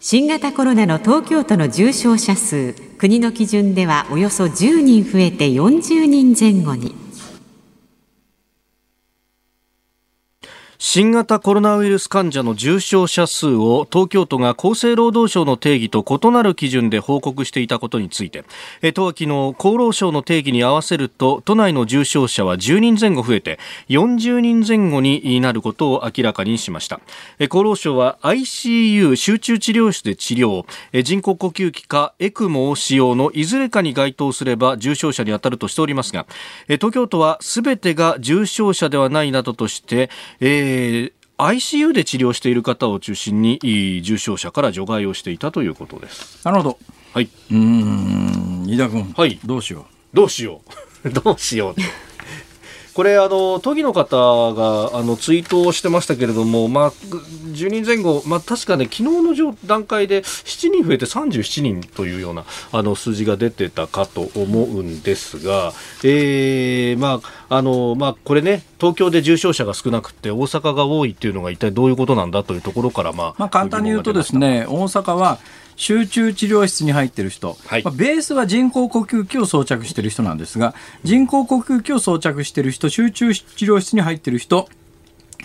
[0.00, 7.01] 新型コロナの東京都の重症者数国の基準ではおよそ10人増えて40人前後に。
[10.84, 18.44] 新型コロナウイルス患者の重症者数を東京都が厚生労働省の定義と異なる基準で報告していたことについて
[18.92, 27.00] 都は昨日厚労省の定義に合わせると都内の重症者は10人前後増えて40人前後になることを明らかにしました。
[27.38, 30.66] 厚労省は ICU 集中治療室で治療。
[31.04, 36.26] 人工呼吸器か ECMO を使用のいずれかに該当すれば重症者に当たるとしておりますが
[36.66, 43.58] 東京都は全てが重症者ではないなどとして、えーえー ICU で治療している方を中心に
[44.04, 46.44] 重症者から除外をしていたということです。
[46.44, 46.78] なるほど。
[47.14, 47.28] はい。
[47.50, 49.12] うん、飯田君。
[49.16, 49.40] はい。
[49.44, 50.16] どうしよう。
[50.16, 50.60] どうしよ
[51.04, 51.10] う。
[51.10, 51.80] どうしよう。
[52.94, 54.16] これあの都議の方
[54.54, 65.72] があのツイートをしてましたけれども、まあ、10人前後、まあ、確かね昨日の段階で7人増えて37人というようなあの数字が出てたかと思うんですが、
[66.04, 75.38] えーまああのまあ、これね東京で重症者が少なくて大阪が多いっていうのが一体どういうことなんだというところから、まあ、まあ簡単に言うとですね大阪は
[75.76, 84.68] 集中治療室に入っている人、はい、まあ、ベースは人工呼吸器を装着している人なんですが人工呼吸器を装着している人集中治療室に入っている人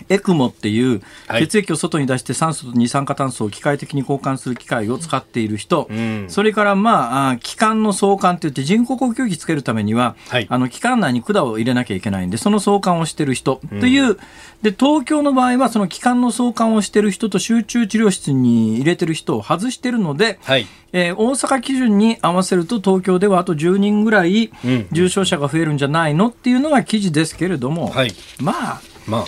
[0.08, 1.02] エクモっていう
[1.38, 13.60] 血液を外に出して酸素と二酸化炭素を機械的に交換する機械を使っている人、うん、それからまあ気管の相関といって人工呼吸器つけるためには、はい、あの気管内に管を入れなきゃいけないんでその相関をしている人。
[13.80, 14.16] という、うん、
[14.62, 24.50] で東京の場合はその気管の相関をしている人と集中治療室に入れてる人を外してるので、はい、えー、大阪基準に合わせると東京ではあと10人ぐらい
[24.92, 29.24] 重症者が増えるんじゃないのっていうのが記事ですけれども、はい、まあまあ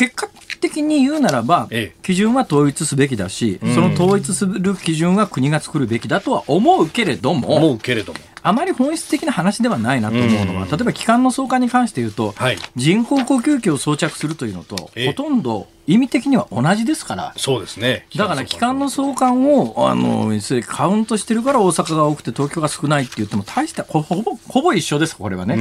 [0.00, 0.30] 結果
[0.62, 1.68] 的に言うならば、
[2.02, 8.18] 基準は統一すべきだし、その統一する基準は国が作るべきだとは思うけれども、思うけれども。
[8.42, 17.34] あまり本質的な話ではないなと思うのは、例えば気管の相関に関して言うと、はい、人工呼吸器を装着するというのと、ほとんど意味的には同じですから。
[17.36, 18.06] そうですね。
[18.14, 20.30] だから機関の相関を、あの、
[20.66, 25.56] カウントしてるから大阪が多くて東京が少ないって言っても、大してほぼ、ほぼ一緒です、これはね。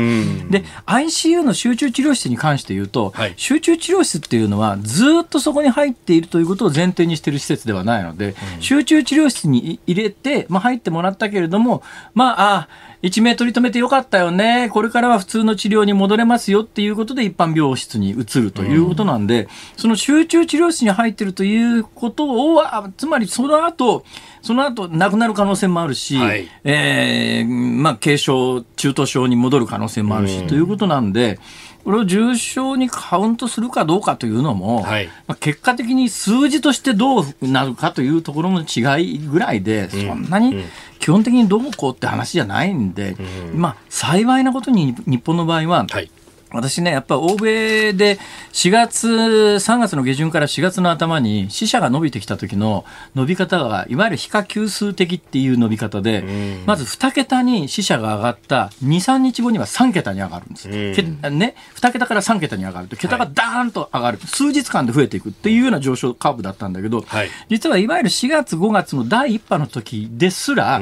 [0.52, 11.82] で、ICU の集中治療室に関して言うと、はい、集中治療室っていうのは、ずっとそこに入っているということを前提にしている施設ではないので、うん、集中治療室に入れて、まあ入ってもらったけれども、
[12.14, 22.62] まあ、あ一命取り留めてよかったよね、これからは普通の治療に戻れますよっていうことで一般病室に移るということなんで、うん、その集中治療室に入ってるということを、
[22.98, 24.04] つまりその後、
[24.42, 31.40] その後亡くなる可能性もあるし、はい、えー、まあ、軽症、中等症に戻る可能性もあるし、うん、ということなんで、
[31.84, 40.66] これを重症にカウントするかどうかというのも、はい、まあ、結果的に数字としてどうなるかというところの違いぐらいで、そんなに
[41.10, 43.16] 基本的にどうこうって話じゃないんで、
[43.52, 46.12] うん、まあ、幸いなことに日本の場合は、はい
[46.52, 48.20] 私ね、やっぱ欧米で
[48.54, 52.86] 4月、3月の下旬から4月の頭に死者が伸びてきた時の
[53.16, 56.24] 伸び方が、いわゆる非可級数的っていう伸び方で、
[56.66, 58.72] まず2桁に死者が上がった。
[58.84, 60.68] 2、3日後には3桁に上がるんです。
[60.68, 70.82] ね、2桁から3桁に上がると、桁がダーンと上がる、数日間で増えていくっていうような上昇カーブだったんだけど、はい、実はいわゆる4月、5月の第1波の時ですら、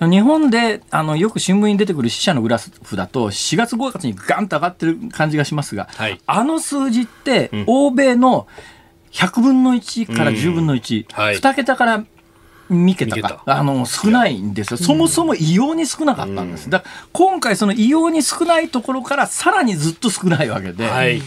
[0.00, 8.46] 日本であのよく新聞に出てくる死者のグラフだと、4月、5月にガンと上がってる感じがしますが、はい、あの数字って、欧米の
[9.12, 11.22] 100分の1から10分の1、うん。
[11.22, 12.04] はい、2桁から
[12.68, 13.42] 三桁か。
[13.46, 21.22] あの少ないんですよ、そもそも異様に少なかったんです、だから今回、その異様に少ないところからさらにずっと少ないわけで、はい、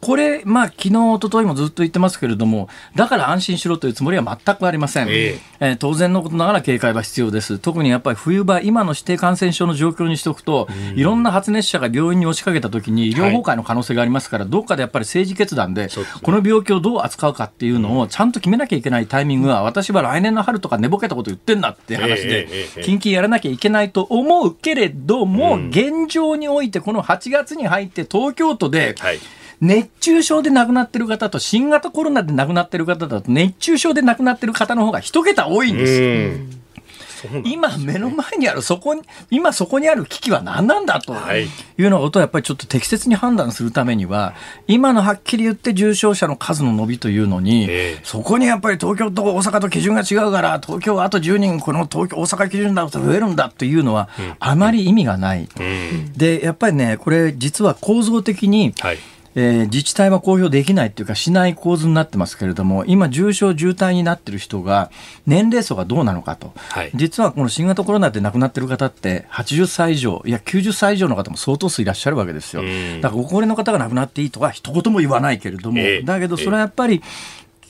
[0.00, 15.88] これ、まあ昨日一昨日もずっと言ってますけれども、だから安心しろというつもりは全くありません、えー、えー、当然のことながら警戒は必要です、特にやっぱり冬場、今の指定感染症の状況にしておくと、いろんな発熱者が病院に押しかけたときに、医療崩壊の可能性がありますから、はい、どっかでやっぱり政治決断で、
[16.22, 22.48] この病気をどう扱うかっていうのをちゃんと決めなきゃいけないタイミングは、私は来年の春とか寝ぼけたこと言ってんだって話で、
[22.82, 29.18] 近々やらなきゃいけないと思うけれども、現状において、この8月に入って東京都で、はい
[29.60, 36.56] 熱中症で亡くなってる方と新型コロナで亡くなってる方だと熱中症で亡くなってる方の方が一桁多いんですよ。
[37.44, 41.44] 今目の前にあるそこに今そこにある危機は何なんだとい
[41.78, 44.34] うようなことをやっぱりちょっと適切に判断するためには
[44.66, 47.68] 今のはっきり言って重症者の数の伸びというのに、
[48.02, 55.48] そこにやっぱり東京と大阪と基準が違うから東京はあと10人この東京大阪基準だと増えるんだというのはあまり意味がない。
[56.16, 58.98] でやっぱりねこれ実は構造的に、はい
[59.34, 64.90] えー、自治体は公表できないっていうかしない構図になってますけれども今重症重体になってる人が
[65.26, 72.62] 年齢層がどうなのかと、はい、実はこの新型コロナで亡くなってる方って80歳以上いや90歳以上の方も相当数いらっしゃるわけですよ。
[73.00, 77.02] だからご高齢の方が亡くなっていいとは一言も言わないけれども、えー、だけどそれはやっぱり、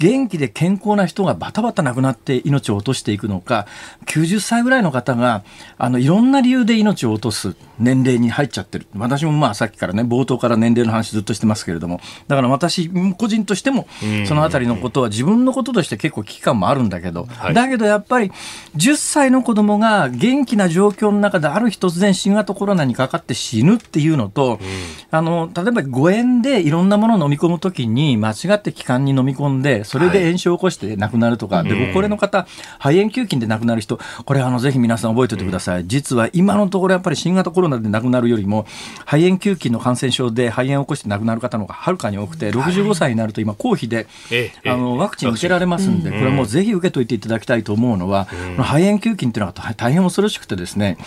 [0.00, 3.66] 元気で健康な人がバタバタ亡くなって命を落としていくのか、
[4.06, 5.44] 90歳ぐらいの方が、
[5.76, 8.86] あの、いろんな理由で命を落とす年齢に入っちゃってる。
[8.96, 12.88] 私もまあさっきからね、冒頭から年齢の話ずっとしてますけれども、だから私
[13.18, 13.86] 個人としても、
[14.26, 18.32] そのあたりのことは自分のこととして結構危機感もあるんだけど、はい、だけどやっぱり、
[18.76, 24.60] 10歳の子供が元気な状況の中である日突然新型コロナにかかって死ぬっていうのと、
[25.10, 32.46] あの、例えば誤嚥でいろんなものを飲み込むときに間違って気管に飲み込んで、それで炎症を起こして亡くなるとか、はい、でご高齢の方、
[32.78, 38.66] 肺炎球菌で亡くなる人、これあのぜひ皆さん覚えておいてください、実は今のところやっぱり新型コロナで亡くなるよりも、
[39.00, 44.06] 肺炎球菌の感染症で肺炎を起こして亡くなる方の方がはるかに多くて、65歳になると今、公費で、
[44.64, 48.26] あのワクチン受けられますんで、これはもうぜひ受けといていただきたいと思うのは、
[48.58, 50.98] 肺炎球菌っていうのは大変恐ろしくてですね、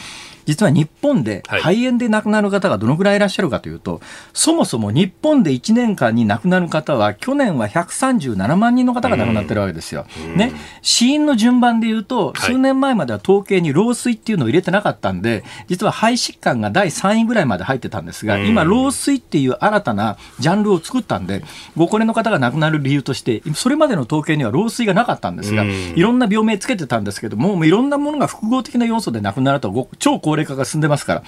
[0.46, 4.02] 実は日本で肺炎で亡くなる方がどのぐらいいらっしゃるかというと、はい、
[4.34, 10.06] そもそも日本で1年間に亡くなる方は、去年は137万人の方が亡くなってるわけですよ。
[10.36, 21.44] ね、死因の順番で言うと、数年前までは統計に老衰っていうのを入れてなかったんで、実は肺疾患が第3位ぐらいまで入ってたんですが、今、老衰っていう新たなジャンルを作ったんで、
[21.76, 31.24] ご高齢の方が亡くなる理由として、それまでの統計には老衰がなかったんですが、いろんな病名つけてたんですけども、もういろんなものが複合的な要素で亡くなると、超高齢化が進んでますから。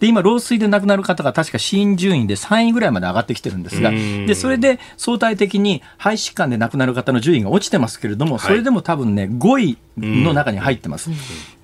[0.00, 11.10] で、今、老衰で亡くなる方が確か死因順位で3位ぐらいまで上がってきてるんですが、で、それで相対的に肺疾患で亡くなる方の順位が落ちてますけれども、それでも多分ね、5位の中に入ってます。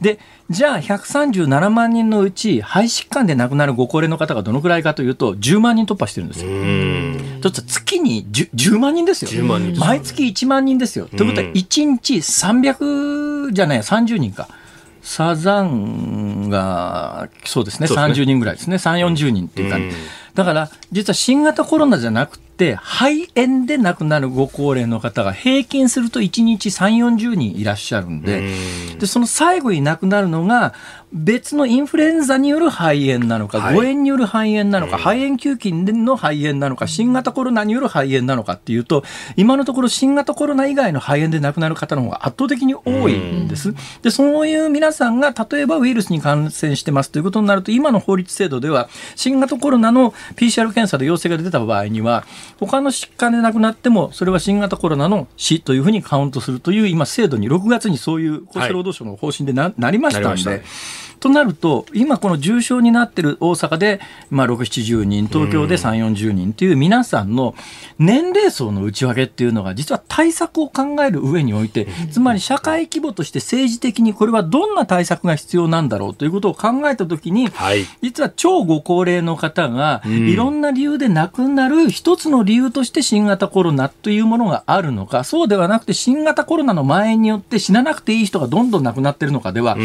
[0.01, 0.19] で、
[0.51, 6.51] じゃあ137万人のうち、肺疾患で亡くなるご高齢の方がどのくらいかというと、10万人突破してるんですよ。
[7.43, 9.45] ちょっと月に 10, 10万人ですよ。
[9.79, 11.07] 毎月1万人ですよ。
[11.07, 14.49] ということは、1日300じゃない、30人か。
[15.03, 18.01] サザンが、そうですね、すね。
[18.01, 19.97] 30人ぐらいですね、3、40人っていう感じ。
[20.35, 28.55] だから、実は新型コロナじゃなくて、肺炎で亡くなるご高齢の方が平均すると1日3、40人いらっしゃるんで、
[28.99, 30.73] で、その最後に亡くなるのが、
[31.13, 39.05] 別のインフルエンザによる肺炎なのか、はい、誤嚥による肺炎なのか、肺炎球菌の肺炎なのか、新型コロナによる肺炎なのかっていうと、
[39.37, 43.75] 今のところ新型コロナ以外の肺炎で亡くなる方の方が圧倒的に多いんです。
[44.03, 52.25] で、そういう皆さんが例えばウイルスに感染してますということになると、今の法律制度では、新型コロナの PCR 検査で陽性が出た場合には、
[52.59, 60.63] 他の疾患で亡くなっても、それは新型コロナの死というふうにカウントするという、今制度に6月にそういう厚生労働省の方針でなはい、なりましたんで、
[61.23, 67.55] となると、今この重症になってる大阪で、まあ、6、70人、東京で3、40人っていう皆さんの
[68.01, 89.77] 年齢層の内訳っていうのが、実は対策を考える上において、つまり社会規模として政治的にこれはどんな対策が必要なんだろうということを考えたときに、はい、実は超ご高齢の方が、いろんな理由で亡くなる一つの理由として新型コロナというものがあるのか、そうではなくて新型コロナの前によって死ななくていい人がどんどん亡くなってるのかでは、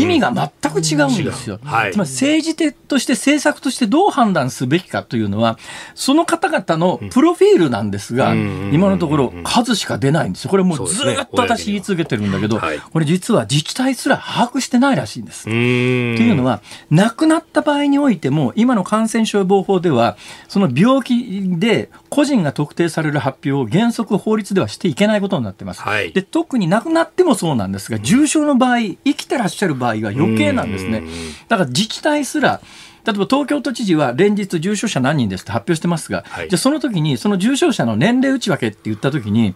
[0.00, 1.58] 意味が全く違うんですよ。
[1.64, 5.58] はい、つまり政治的として政策としてどう判断すべきかというのは、
[5.94, 10.50] その方々のプロフィールなんですが、今のところ数しか出ないんですよ。
[10.50, 12.60] これもうずっと私言い続けてるんだけど、
[12.92, 15.44] これ実は自治体すら把握してないらしいんです。
[15.44, 20.16] というのは、亡くなった場合においても、今の感染症予防法では、
[20.48, 25.82] その病気で個人が特定される発表を原則法律ではしていけないことになってます。
[25.82, 31.02] はい、で特に亡くなってもそうなんですが、重症の場合、生きてらっしゃる場合が余計なんですね。
[31.48, 32.60] だから自治体すら
[33.04, 39.54] 例えば東京都知事は連日重症者何人ですって発表してますが、はい、じゃあその時にその重症者の年齢内訳って言った時に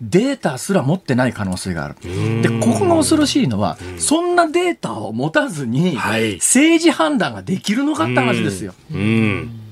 [0.00, 1.96] データすら持ってない可能性がある。
[2.42, 8.74] で、ここが恐ろしいのは、そんなデータを持たずに、政治判断ができるのかって話ですよ。
[8.92, 9.50] うん。
[9.50, 9.67] あ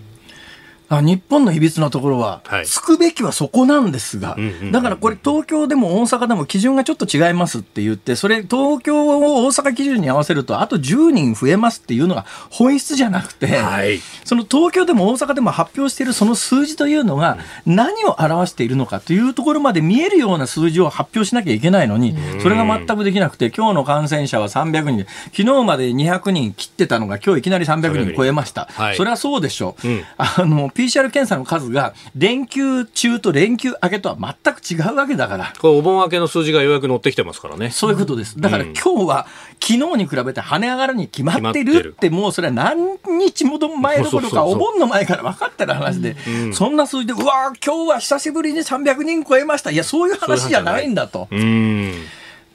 [0.90, 4.36] 日本のいびつなところは、はい、つくべきはそこなんですが、
[4.70, 28.16] だからこれ、東京でも大阪でも基準がちょっと違いますって言って、それ、東京を大阪基準に合わせると、あと10人増えますっていうのが本質じゃなくて、はい、その東京でも大阪でも発表しているその数字というのが、何を表しているのかというところまで見えるような数字を発表しなきゃいけないのに、それが全くできなくて、今日の感染者は300人、昨日まで200人切ってたのが、今日いきなり300人。
[28.16, 28.68] 超えました。
[28.72, 29.88] はい、それはそうでしょう。
[29.88, 35.52] うん、あの PCR 検査の数が連休中と連休明けとは全く違うわけだから。
[35.58, 37.70] これお盆明けの数字がようやく乗ってきてますからね。
[37.70, 38.40] そういうことです。
[38.40, 39.26] だから今日は
[39.60, 46.16] 昨日に比べて跳ね上がるに決まってるってもうそれは何日も前どころかお盆の前から分かってる話で、
[46.52, 51.28] そんな数字でうわ今日は久しぶりに300人超えましたいやそういう話じゃないんだと。
[51.30, 51.94] うん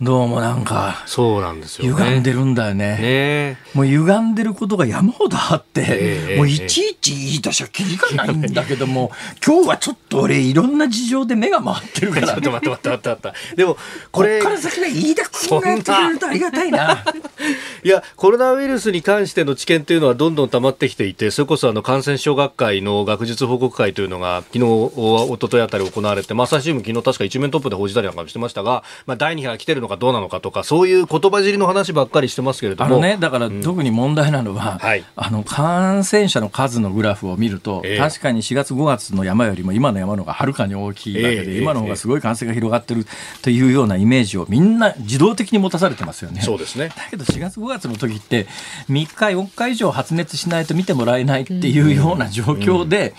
[0.01, 2.97] どうもなんか、そうなんですよ、ね、歪んでるんだよね。
[2.97, 9.11] ねもう歪んでることが山ほどあって、えー、もういちいち言い出しはきりがないんだけども、
[9.45, 12.27] 今日はちょっと俺いろんな事情で目が回ってるから。
[12.33, 13.55] ちょっと待って待って待って待って。
[13.57, 13.77] でも、
[14.11, 14.39] これ。
[14.39, 17.03] こっから先は飯田君がやってくれるとありがたいな。
[17.83, 32.87] いや、コロナウイルスに関しての知見というのはどんどん溜まってきていて、それこそあの感染症学会の学術報告会というのが昨日、おとといあたり行われて、まあ、朝日新聞昨日確か一面トップで報じたりなんかもしてましたが、まあ、第2波が来てるのかどうなのかとか、そういう言葉尻の話ばっかりしてますけれども。
[32.87, 43.05] あのね、だから特に問題なのは、うんはい、あの感染者の数のグラフを見ると、えー、確かに4月5月の山よりも今の山の方がはるかに大きいわけで、えー、今の方がすごい感染が広がってる
[43.41, 46.41] というようなイメージをみんな自動的に持たされてますよね。
[46.41, 46.89] そうですね。
[46.89, 48.47] だけど4月5月の時って
[48.89, 53.13] 3日4日以上発熱しないと見てもらえないっていうような状況で、うんうん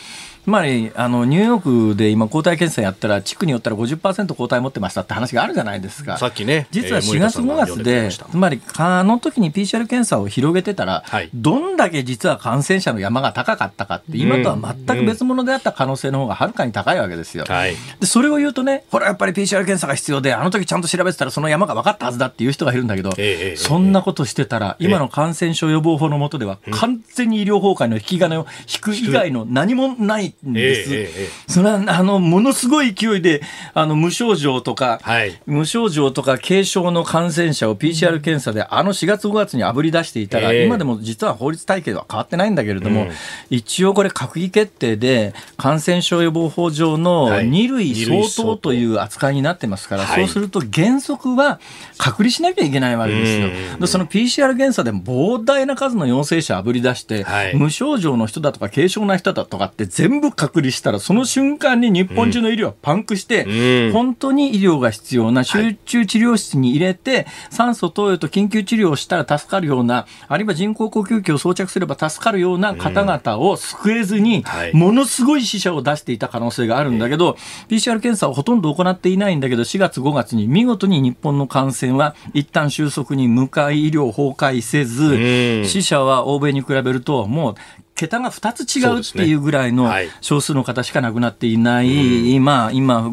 [0.45, 17.45] つまりあのニューヨークで今、抗体検査やったら、地区によったら50%抗体持ってましたって話があるじゃないですか、さっきね、実は4月、5月で、つまりあの時に PCR 検査を広げてたら、はい、どんだけ実は感染者の山が高かったかって、今とは全く別物であった可能性の方がはるかに高いわけですよ。
[17.47, 30.94] はい、でそれを言うとね、これはやっぱり PCR 検査が必要で、あの時ちゃんと調べてたら、その山が分かったはずだっていう人がいるんだけど、えー、そんなことしてたら、今の感染症予防法の下では、完全に医療崩壊の引き金を引く以外の何もないんです。
[30.94, 33.42] えーそれはあのものすごい勢いで
[33.74, 43.10] あの無症状とか、はい、無症状とか軽症の感染者を PCR 検査であの4月5月にあぶり出していたら、えー、今でも実は法律体系は変わってないんだけれども、うん、
[43.50, 47.94] 一応これ閣議決定で感染症予防法上の2類
[48.30, 48.62] 相当。
[48.62, 51.60] という扱いになってますから、はい、そうすると原則は
[51.98, 53.78] 隔離しなきゃいけないわけですよ。
[53.78, 77.36] でその PCR 検査でも膨大な数の陽性者あぶり出して、はい、無症状の人だとか軽症な人だとかって全部隔離したらその瞬間に日本中の医療はパンクして、うん、本当に医療が必要な集中治療室に入れて、はい、酸素投与と緊急治療をしたら助かるような、あるいは人工呼吸器を装着すれば助かるような方々を救えずに、ものすごい死者を出していた可能性があるんだけど、
[77.68, 87.54] PCR 検査をほとんど行っていないんだけど、4月5月に見事に日本の感染は一旦収束に向かい、医療崩壊せず、死者は欧米に比べると、もう
[87.95, 89.90] 桁が2つ違うっていうぐらいの
[90.20, 93.11] 少数の方しか亡くなっていない、ねはい、今、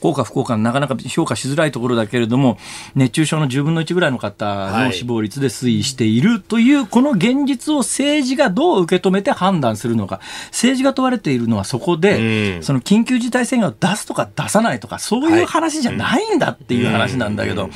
[0.00, 2.58] 効果不効果なかなか評価しづらいところだけれども、
[2.94, 17.70] 熱中症の10分の1ぐらいの方の死亡率で推移しているという、この現実を政治がどう受け止めて判断するのか、政治が問われているのはそこで、その緊急事態宣言を出すとか出さないとか、そういう話じゃないんだっていう話なんだけど、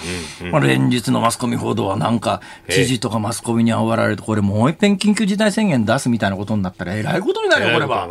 [0.51, 2.41] まあ、連日のマスコミ報道はなんか、
[2.71, 8.09] 知事とかマスコミに煽られると、これもう一遍緊急事態宣言出すみたいなことになったらえらいことになるよこれは。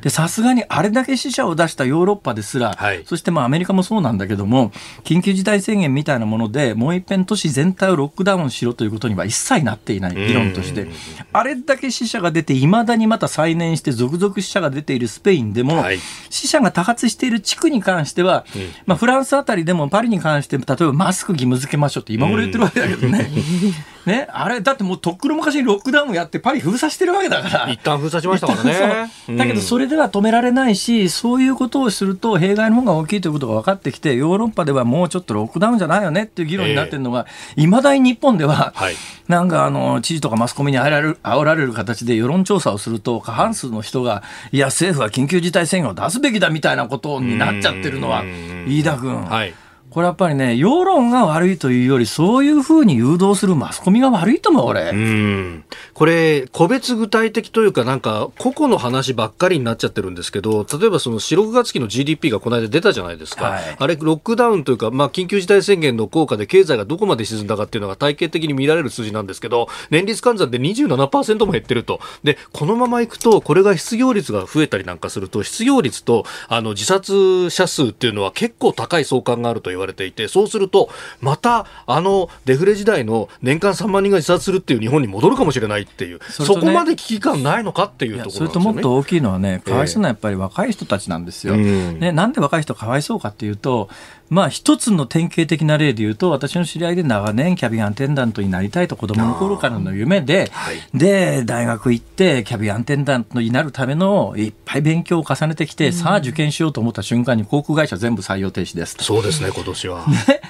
[0.00, 4.72] でさすがにあれだけ死者を出したヨーロッパですら、はい、そしてまあアメリカもそうなんだけども
[5.02, 10.88] 緊急事態宣言みたいなものでもう一遍都市全体をロックダウンしろということには一切なっていない議論として。
[11.34, 15.98] あれだけ死者が出ていまだにまた再燃して続々死者が出ているスペインでも、はい、
[16.30, 23.30] 死者が多発している地区に関しては、うん、まあ、フランスあたりでもパリに関して例えばマスク義務付けましょうって今頃言ってるわけだけどね。
[24.06, 27.70] ね、あれだってもうとっくの昔にロックダウンやってパリ封鎖してるわけだから。
[27.70, 29.10] 一旦封鎖しましたからね。
[29.36, 38.94] だけどそれでは止められないしそういうことをすると弊害の方が大きいということが分かってきてヨーロッパではもうちょっとロックダウンじゃないよねっていう議論になってるのがいま、えー、だに日本では、はい、
[39.28, 44.22] なんかあの知事とかマスコミにあられる煽られる形で世論調査をすると過半数の人が
[44.52, 48.24] いや政府は緊急事態宣言を出すべきだみたいなことになっちゃってるのは
[48.66, 49.24] 飯田君。
[49.24, 49.54] はい。
[49.94, 54.90] これやっぱりね、世論が悪いというより、そういうふうに誘導するマスコミが悪いと思う、俺。
[54.90, 55.64] うん。
[55.94, 63.44] これ、個別具体的というか、なんか、個々の話ばっかりになっちゃってるんですけど、例えばその4、6月期の GDP がこの間出たじゃないですか。
[63.44, 72.00] はい、あれ、ロックダウンというか、まあ、緊急事態宣言の効果で経済がどこまで沈んだかっていうのが体系的に見られる数字なんですけど、年率換算で27%も減ってると。
[72.24, 80.90] で、このままいくと、これが失業率が増えたりなんかすると、失業率と、あの、自殺者数っていうのは結構高い相関があると言われていて、そうすると、
[81.20, 91.54] また、あの、デフレ時代の年間3万人が自殺するっていう日本に戻るかもしれないっていう、そ、ね,、こまで危機感ないのかっていうところ、ね、それともっと大きいのはね、かわいそうなやっぱり若い人たちなんですよ。
[91.54, 93.88] えー、ね、なんで若い人かわいそうかっていうと、
[94.30, 110.06] まあ、一つの典型的な例で言うと、私の知り合いで長年キャビアンテンダントになりたいと子供の頃からの夢で、はい、で、大学行ってキャビアンテンダントになるためのいっぱい勉強を重ねてきて、うん、さあ受験しようと思った瞬間に航空会社全部採用停止ですそうですね、今年は。
[110.08, 110.40] ね、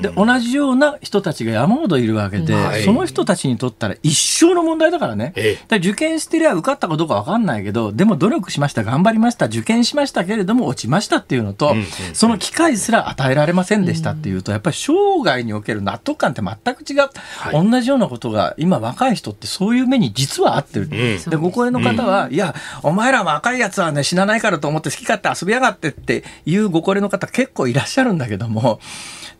[0.00, 5.32] で、同じような人たちが山ほどいるわけで、はい、その人たちにとったら一生の問題だからね。
[5.36, 11.78] ええ、受験してりゃ受かったかどうかわかんないけど、でも努力しました、頑張りました、受験しましたけれども落ちましたっていうのと、うんうん。
[11.80, 14.00] うん、その機会すら与えられませんでした。
[14.00, 20.90] したっていうと、やっぱり生涯における納得感って全く違う、はい、同じようなことが今若い人ってそういう目に実は合ってる、うん、
[21.30, 28.80] でご高齢の方は、うん、いやお前ら若いやつはね死なないからと思って好き勝手遊びやがってっていうご高齢の方結構いらっしゃるんだけども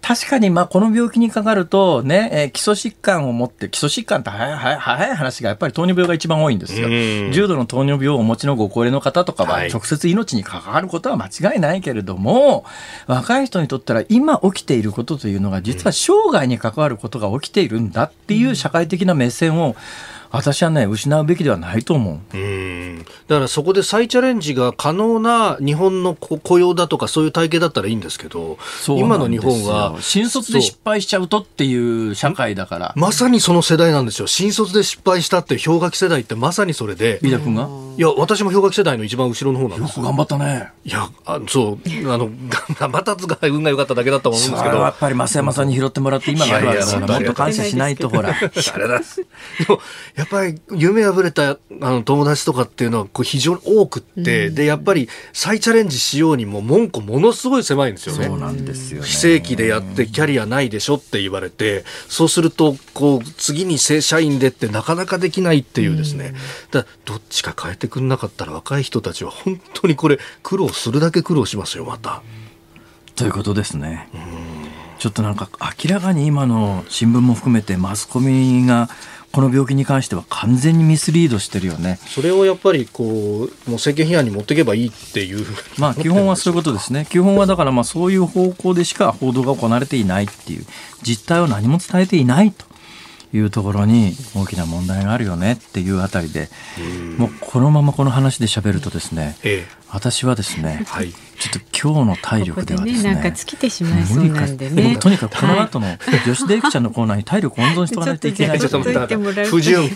[0.03, 6.89] 確かにまあこの病気にかかるとね、えー、基礎疾患を持って基礎疾患って早い早い話がやっぱり糖尿病が一番多いんですよ。
[6.89, 12.65] 重度の糖尿病をお持ちのご高齢の方とかは直接命に関わることは間違いないけれども、
[13.07, 19.77] はい、若い人にとったら今起きていることというのが実は生涯に関わることが起きているんだっていう社会的な目線を
[20.31, 22.37] 私はね、失うべきではないと思う。
[22.37, 29.97] うんだからそこで再チャレンジが可能な日本の雇用だとかそういう体系だったらいいんですけど、今の日本は。
[30.01, 32.93] 新卒で失敗しちゃうとっていう社会だから。
[32.97, 34.27] まさにその世代なんですよ。
[34.27, 37.21] 新卒で失敗したって氷河期世代ってまさにそれで。
[37.23, 37.69] 飯田君が？
[37.97, 40.05] いや、私も氷河期世代の一番後ろの方なんですよ。
[40.05, 40.71] 頑張ったね。
[40.85, 42.31] いや、あそう、あの、
[42.79, 44.79] 頑張ったつが運が良かっただけだと思うんですけど。
[44.79, 48.31] やっぱり増山さんに拾ってもらって今があるわけだから、もっと感謝しないと、ほら。
[48.35, 49.01] あれだ。
[50.21, 58.27] やっぱり夢破れたあの友達とかっていうのはこう非常に多くって、うん、でやっぱり再チャレンジしようにも門戸ものすごい狭いんですよね。
[58.27, 72.23] そうなんですよ、ね、非正規でやってキャリアないでしょって言われてそうするとこう次に正社員でってなかなかできないっていうですね、うん、だどっちか変えてくんなかったら若い人たちは本当にこれ苦労するだけ苦労しますよまた。
[73.15, 74.09] ということですね。
[75.01, 75.49] ちょっとなんか
[75.83, 78.91] 明らかに今の新聞も含めてマスコミが
[79.33, 81.99] この病気に関しては完全にミスリードしてるよね。
[82.07, 85.47] それをやっぱりこう、もう政権批判に持っていけばいいっていう
[85.79, 87.07] まあ基本はそういうことですね。
[87.09, 90.67] 基本はだからまあそういう方向でしか報道が行われていないっていう、
[91.03, 92.71] 実態を何も伝えていないと。
[93.33, 96.49] いうところに大きな問題があるよねっていうあたりで、
[97.17, 101.59] もうこのままこの話で喋るとですね、ええ、私はですね、はい、ちょっと
[101.93, 104.99] 今日の体力ではですね、ねなんか尽きてしまいそうなんでね。
[104.99, 105.87] とにかくこの後の
[106.27, 108.61] 女子デイクちゃんのコーナーに体力温存しておかないといけない。
[108.61, 109.89] ちょっと待って不純。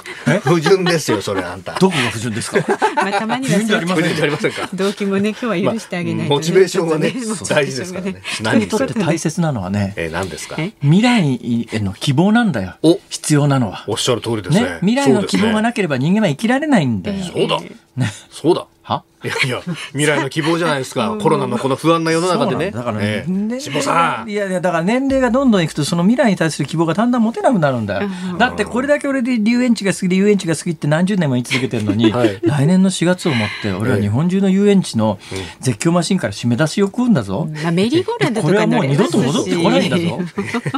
[0.42, 1.74] 不純ですよ、それあんた。
[1.78, 2.64] どこが不純ですか
[2.96, 3.86] まあたまにはそうあり
[4.30, 4.70] ませんか？
[4.72, 7.12] 動機もね、今日は許してあげない、モチベーションはね、
[7.50, 8.22] 大事ですからね。
[8.24, 10.56] 人にとって大切なのはね、え、何ですか？
[10.80, 12.76] 未来への希望なんだよ。
[13.10, 13.84] 必要なのは。
[13.86, 14.78] おっしゃる通りですね。
[14.80, 17.22] 未来の希望がなければ人間は生きられないんだよ。
[17.22, 17.60] そうだ。
[17.96, 18.10] ね。
[18.30, 18.66] そうだ。
[18.82, 19.04] は？
[19.24, 21.16] いやいや未来の希望じゃないですか。
[21.20, 22.70] コロナのこの不安な世の中でね。
[22.70, 24.30] だから、ね、ええ、さん。
[24.30, 35.18] いやいやだから年齢がどんどんいくとその未来に対する希望がだんだん持てなくなるんだよ、だってこれだけ俺で遊園地が好きで遊園地が好きって何十年も言い続けてるのに、はい、来年の4月をもって俺は日本中の遊園地の
[35.60, 40.20] 絶叫マシンから締め出しを食うんだぞ、まあ、メリーゴーランドとかこれはもう二度と戻ってこないんだぞ。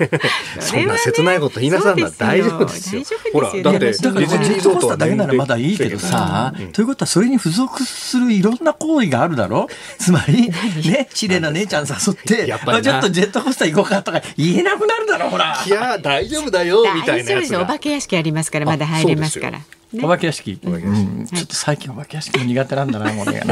[0.61, 3.03] そんな切ないこと言いなさんだ大丈夫ですよ。
[3.33, 9.69] ほらだってだからジェットコースターだけならまだいいけどさ、ということはそれに付属するいろんな行為があるだろ？
[9.99, 10.51] つまり、
[10.85, 15.57] ね、綺麗な姉ちゃん誘って、やっぱりちょっとジェットコースター行こうかとか言えなくなるだろ、ほら。
[15.65, 19.61] いや、大丈夫だよ、みたいなやつお化け屋敷ありますから、まだ入れますから。
[19.93, 23.43] ね、お化け屋敷、うん、ちょっと最近お化け屋敷も苦手なんだな、もうね。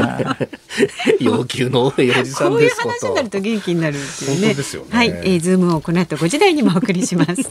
[1.19, 4.47] 要求の多いおじさんですこういう話になると元気になるっていうね。
[4.49, 4.55] ね。
[4.89, 7.49] はい、えー、ズームをこの後5時台にもお送りします。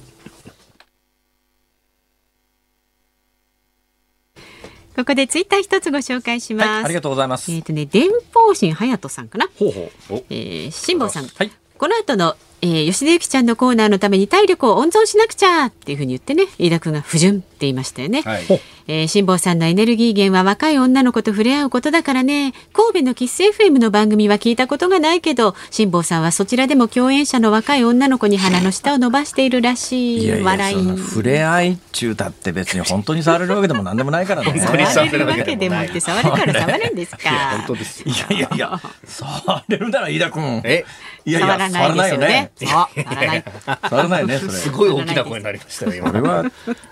[4.97, 7.51] ここでツイッター一つご紹介します、はい、ありがとうございます。
[7.51, 9.49] えっ、ー、とね、電報神隼人さんかな。
[9.59, 10.24] ほうほう。
[10.30, 11.26] えー、辛坊さん。
[11.26, 11.51] はい。
[11.76, 18.44] この後のえー、吉田ゆきちゃんのコーナーのために体力を温存しなくちゃっていうふうに言ってね飯田君が不純って言いましたよね、はい、
[18.86, 22.52] えー、辛坊さんのエネルギー源は若い女の子と触れ合うことだからね。
[22.72, 30.42] 神戸のキッス FM の番組は聞いたことがないけど辛坊さんはそちらでも共演者の若い女の子に鼻の下を伸ばしているらしい。
[30.42, 30.98] 笑い。
[30.98, 34.60] 触れ合いっちゅうたって別に本当に触れるわけでも何でもないからね。
[34.60, 40.84] 触れるわけでもって触るから触るんですか 本当ですいやいやいや触れるなら飯田君え
[41.24, 43.44] いやいや触らないですよね触らない。
[43.90, 44.52] 触らないね、それ。
[44.52, 46.00] すごい大きな声になりましたね。
[46.00, 46.44] これは、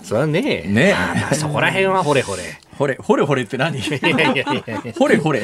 [0.03, 0.63] それはね。
[0.67, 0.97] ね。
[1.33, 2.43] そこら辺はほれほれ。
[2.79, 3.81] ほれ、ほれほれって何？
[4.99, 5.43] ほれほれ。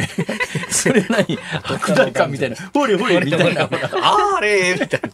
[0.70, 1.39] それ何？
[1.62, 2.57] 白大感みたいな。
[2.72, 3.68] ほれほれみたいな。
[4.03, 4.76] あれ？
[4.81, 5.09] みたいな。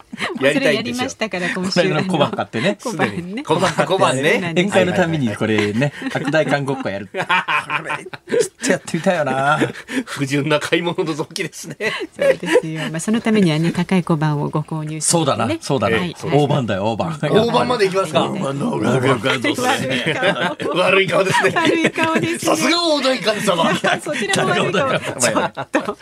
[0.47, 1.03] やりたいんですよ。
[1.03, 1.89] やりましたから、今週。
[1.89, 2.79] の小判買ってね。
[2.83, 3.43] 小判ね。
[3.43, 4.41] 小判、小判ね。
[4.57, 7.09] 宴会のためにこれね、白大感ごっこやる。
[7.13, 7.27] ちょっ
[8.65, 9.59] とやってみたいよな。
[10.05, 11.77] 不純な買い物の動機ですね。
[12.17, 12.81] そうですよ。
[12.91, 15.49] まあ、そのためにはね、高い小判をご購入そうだな。
[15.61, 15.99] そうだな。
[15.99, 17.19] 大判だよ、大判。
[17.31, 18.21] 大判まで行きますか？
[18.29, 18.73] 大判の
[20.75, 21.53] 悪い顔ですね。
[21.55, 22.04] 悪い顔です。
[22.39, 23.75] さすが大台神様。
[24.01, 24.91] そちらも悪い顔。
[24.91, 25.99] ちょっと。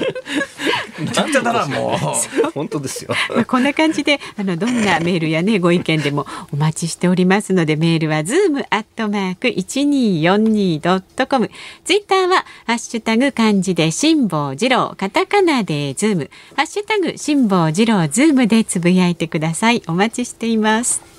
[1.14, 1.98] なんだなも
[2.46, 2.50] う。
[2.53, 3.14] 本当ですよ。
[3.46, 11.50] こんな感じであのどんなメールやねご意見でもお待ちしておりますのでメールはズームアットマーク一二四二ドットコム。
[11.84, 19.82] ツイッターはハッシュタグ漢字で辛坊治郎カタカナでズームハッシュタグ辛坊治郎ズームでつぶやいてください。
[19.86, 21.11] お待ちしています。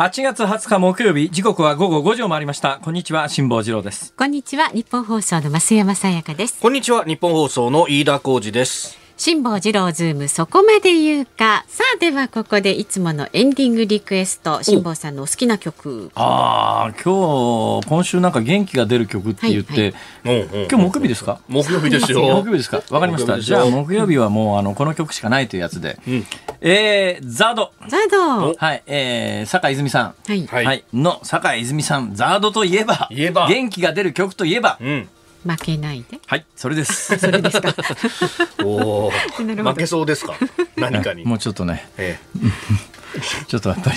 [0.00, 2.80] 8月20日木曜日時刻は午後5時を回りました。
[2.82, 4.14] こんにちは辛坊治郎です。
[4.16, 6.58] こんにちは日本放送の増山さやかです。
[6.58, 11.66] こんにちは日本放送の飯田浩二です辛坊治郎ズームそこまで言うか。
[11.68, 16.10] さあではここでいつものエンディングリクエスト辛坊さんのお好きな曲。
[16.14, 19.92] ああ今日今週なんか元気が出る曲って言って、
[20.24, 21.38] はいはい、今日木曜日ですか？
[21.48, 22.22] 木曜日ですよ。
[22.22, 22.82] 木曜日ですか？
[22.88, 23.38] わかりました。
[23.38, 26.26] じゃあ木曜日はもうあのこの曲しかないというやつで、うん、
[26.62, 27.72] えー、ザード。
[27.88, 28.54] ザード。
[28.54, 30.14] はいえー、酒井泉さん。
[30.26, 33.48] はい、はい、の酒井泉さんザードといえば言えば。
[33.48, 35.08] 元気が出る曲といえば、うん
[35.44, 36.18] 負けないで。
[36.26, 37.18] はい、それです。
[37.18, 37.74] それですか。
[38.64, 40.34] おお、 負けそうですか？
[40.76, 41.24] 何かに。
[41.24, 41.88] もうちょっとね。
[41.98, 42.40] ええ
[43.48, 43.96] ちょっとやっぱり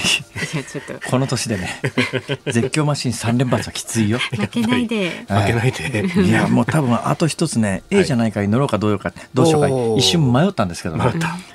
[1.10, 1.70] この年でね
[2.48, 4.18] 絶叫マシン三連発はきついよ。
[4.18, 5.10] 負けないで。
[5.28, 6.06] 負けないで。
[6.22, 11.06] いやもう多分あと一つね A じゃないかに乗ろうかどうかどうしようか一瞬迷ったんですけど、ね、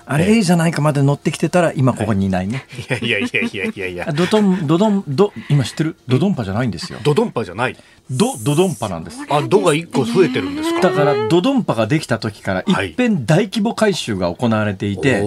[0.06, 4.12] あれ A じゃないかまで乗ってきてたら今ここにいないね、い、やいやいやいやいやいや。
[4.12, 5.96] ドドンドドンド今知ってる？
[6.06, 6.98] ドドンパじゃないんですよ。
[7.02, 7.76] ドドンパじゃない。
[8.10, 9.18] ドドドンパなんです。
[9.28, 10.88] あドが一個増えてるんですか？
[10.88, 15.22] だからドドンパができた時から一遍大規模改修が行われていて、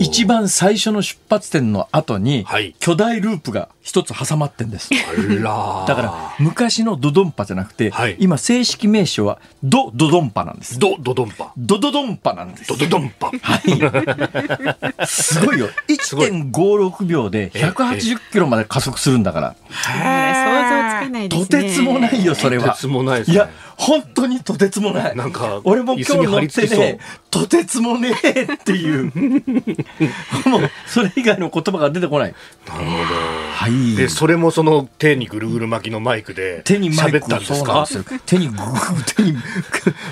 [0.00, 2.46] 一番最初の出発点の後に
[2.78, 4.90] 巨大ループが一つ挟まってんです。
[4.90, 10.78] だから昔のドドンパじゃなくて、はい、今正式名称はドドドンパなんです。
[10.78, 11.52] ドドドンパ。
[11.56, 12.68] ドドドンパなんです。
[12.68, 13.30] ドドドンパ。
[13.30, 13.56] は
[15.02, 15.06] い。
[15.06, 15.68] すごいよ。
[15.88, 19.56] 1.56秒で180キロまで加速するんだから。
[19.70, 21.46] 想像つかないですね。
[21.46, 22.68] とてつもないよ、それは。
[22.68, 23.48] とてつもないいや、
[23.80, 25.16] 本当にとてつもない。
[25.16, 26.98] なんか、俺も今日乗ってね、
[27.30, 29.04] とてつもねえっていう。
[30.48, 32.34] もう、それ以外の言葉が出てこない。
[32.66, 32.96] なるほど。
[33.54, 33.94] はい。
[33.96, 37.86] で、それもその手にぐるぐる巻きのマイクで喋ったんですか？
[38.26, 38.58] 手にぐぐ
[39.16, 39.36] 手に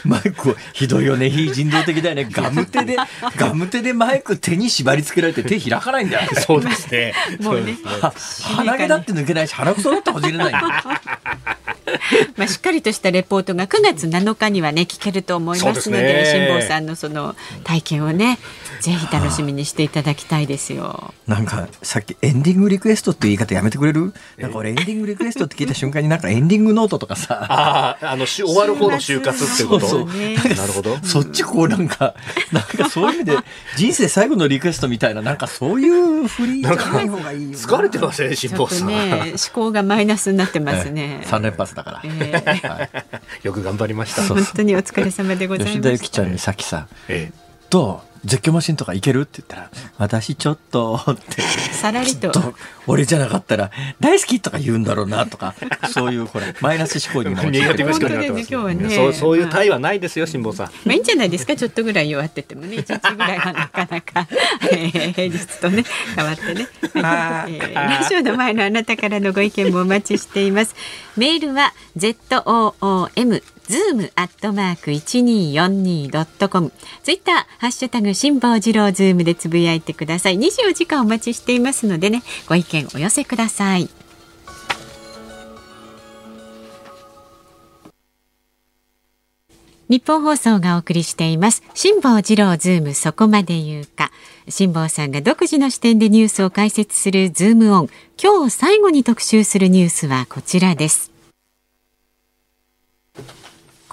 [0.05, 2.29] マイクを、ひどいよね、非人道的だよね。
[2.31, 2.97] ガム手で、
[3.37, 6.31] ガム手でマイク手に縛り付けられて手開かないんだよ。
[6.37, 7.13] そうですね。
[7.41, 7.77] もうね。
[8.43, 10.55] 鼻毛だって抜けないし、鼻くそだってほじれない。
[12.37, 17.35] まあしっかりとしたレポートが9月7日にはね聞けると思いますので辛坊さんのその
[17.65, 18.39] 体験をね
[18.81, 21.13] ぜひ楽しみにしていただきたいですよ。
[21.27, 24.13] なんかさっきエンディングリクエストって言い方やめてくれる？
[24.39, 29.87] なんか俺エンディングリクエストって聞いた瞬間になんかエンディングノートとかさ、 あああの終わる方の就活ってこと？
[29.87, 30.97] そうそうね、 なるほど。
[31.03, 32.15] そっちこうなんか
[32.53, 33.37] なんかそういう意味で
[33.77, 38.89] 人生最後のリクエストみたいななんかそういうフリーじゃない方がいいよ疲れてません辛坊さん。
[38.89, 41.23] ね思考がマイナスになってますね。
[41.25, 42.01] 三、連発だから。
[42.05, 42.91] えーはい、
[43.47, 44.23] よく頑張りました。
[44.23, 45.77] 本当にお疲れ様でございます。
[45.79, 47.46] 吉田由紀ちゃんにさっきさ、ええ、ど
[48.05, 51.43] う絶叫マシンとかいけるって言ったら、私ちょっとって。
[51.43, 52.33] さらりと。
[52.89, 53.71] 俺じゃなかったら、
[54.01, 55.55] 大好きとか言うんだろうなとか、
[55.93, 57.43] そういうこれ、マイナス思考にも。
[57.45, 58.53] ネガティブ思考になってます。
[58.53, 58.91] 今日はね。
[58.91, 60.67] そう、そういう対はないですよ、辛坊さん。
[60.67, 64.27] まあいいんじゃないですか、ちょっとぐらい弱っててもね、一日ぐらいはなかなか、
[64.73, 65.85] えー、平日とね、
[66.17, 66.69] 変わってね。
[66.95, 70.75] はいえー、ラジオの前のあなたからのご意見もお待ちしています。
[71.17, 76.73] メールは、ZOOM ズームアットマーク一二四二ドットコム。
[77.03, 80.37] ツイッターハッシュタグ辛坊治郎ズームでつぶやいてください。
[80.37, 83.89] 二十四時間お待ちしていますのでね、ご意見お寄せください。
[89.89, 94.11] 日本放送がお送りしています辛坊治郎ズームそこまで言うか
[94.49, 97.89] 辛坊さんが独自の視点でニュースを解説するズームオン
[98.21, 101.16] 今日最後に特集するニュースはこちらです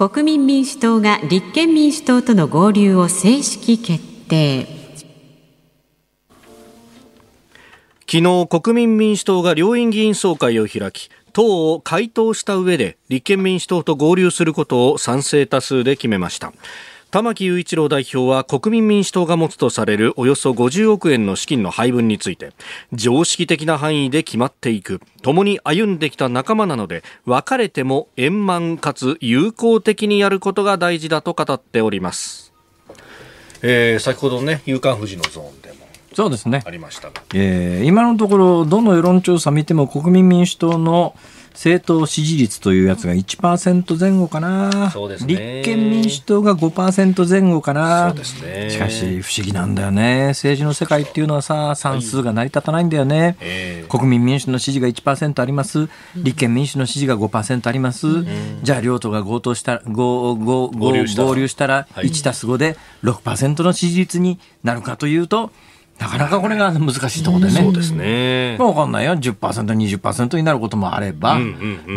[0.10, 4.68] 国民民主党が立憲民主党との合流を正式決定。
[8.02, 16.52] 昨日国民民主党が両院議員総会を開き党を回答した上で立憲民主党と合流することを賛成多数で決めました。
[17.14, 22.54] 玉木雄一郎代表は国民民主党が持つとされるおよそ50億円の資金の配分について
[22.92, 25.00] 常識的な範囲で決まっていく。
[25.22, 32.52] 共に歩んできた仲間なので別れても円満かつ友好的にやることが大事だと語っております、
[33.62, 36.64] えー、先ほどね夕刊富士のゾーンでもそうですね。
[36.66, 41.16] ありましたが、えー、今のところどの世論調査見ても国民民主党の
[41.54, 58.28] 政党支持率というやつが1%前後かな、そうですね、立憲民主党が5%前後かな、そうですね、しかし不思議なんだよね、政治の世界っていうのはさ、算数が成り立たないんだよね、はい、国民民主の支持が1%あります、立憲民主の支持が5%あります、うん、
[58.62, 61.08] じゃあ両党が合同した合合合流
[61.48, 61.88] したら。
[61.96, 65.52] 1たす5で6%の支持率になるかというと、
[66.00, 67.62] なかなかこれが難しいところでね。
[67.62, 68.58] そうですね。
[68.60, 69.14] わかんないよ。
[69.14, 71.38] 10%、20%になることもあれば、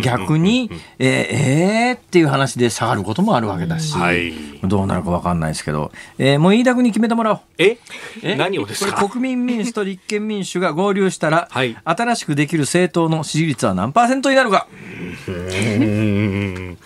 [0.02, 4.32] 逆に、えー、えー、っていう話で下がることもあるわけだし、はい、
[4.62, 7.40] どうなるかわかんないですけど、えー、もう飯田君に決めてもらおう。
[7.58, 7.78] え？
[8.22, 8.36] え？
[8.36, 9.08] 何をですか？
[9.08, 14.68] 国民民主と立憲民主が合流したら、 はい、新しくできる政党の支持率は何パーセントになるか。
[15.28, 16.76] え？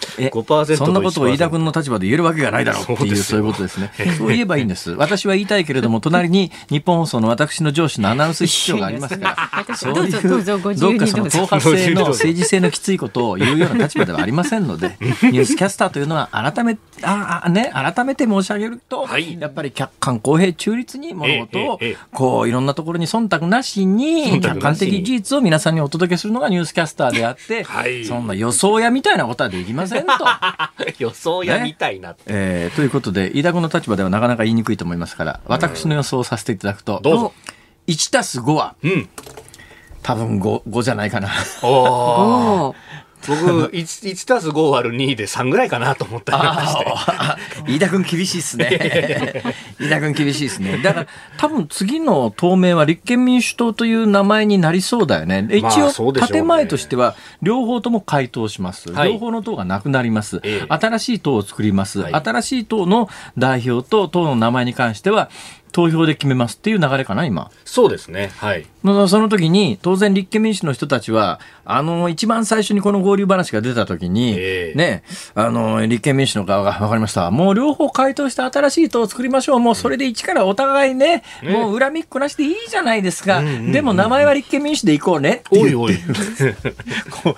[0.77, 3.91] そんなことを飯田君の立場で言えるわけがないだろうっていうそういうことですね。
[4.17, 4.93] そう言えばいいんです。
[4.93, 9.37] 私は言いたいけれども、隣に日本放送の私の上司のアナウンス 必要がありますか
[9.69, 21.81] ら、そういうどっかその党派性の 政治性のきついことを言うような立場ではありませんので、 ニュースキャスターというのは改めああね改めて申し上げると、はい、やっぱり客観公平中立に物事を、
[22.13, 30.13] こういろんなところに忖度なしに客観的事実を皆さんにお届けするのがニュースキャスターであって、はい、そんな予想やみたいなことはできませんと。
[30.99, 36.90] 予想やみたいな、ね、えー、ということで飯田君の立場ではなかなか言いにくいと思いますから私の予想をさせていただくと。
[37.01, 37.33] どうぞ。
[37.87, 39.09] 1たす5は、うん、
[40.03, 41.31] 多分 5, 5じゃないかな。
[41.63, 42.75] お
[43.29, 46.79] 僕1たす5割る2で3ぐらいかなと思ったりし
[47.67, 47.73] て。
[47.73, 49.43] 飯田君厳しいっすね。
[49.79, 50.79] 飯田君厳しいっすね。
[50.79, 55.47] だから多分次の当面は立憲民主党という名前になりそうだよね。
[55.53, 65.29] 一応建前としては両方とも回答します、両方の党がなくなります、新しい党を作ります、新しい党の代表と党の名前に関しては
[65.71, 67.51] 投票で決めますっていう流れかな、今。
[67.65, 68.31] そうですね。
[68.37, 68.67] はい。
[68.83, 75.03] その時に、当然立憲民主の人たちは、あの、一番最初にこの合流話が出た時に、えー、ね、
[75.35, 77.31] あの、立憲民主の側が、わかりました。
[77.31, 79.61] もう両方回答して新しい党を作りましょう。
[79.61, 83.43] もうそれで一からお互いね、うん、もう恨みっこなしでいいじゃないですか。
[83.43, 85.43] でも名前は立憲民主でいこうね。
[85.51, 85.95] おいおい。
[87.11, 87.37] こう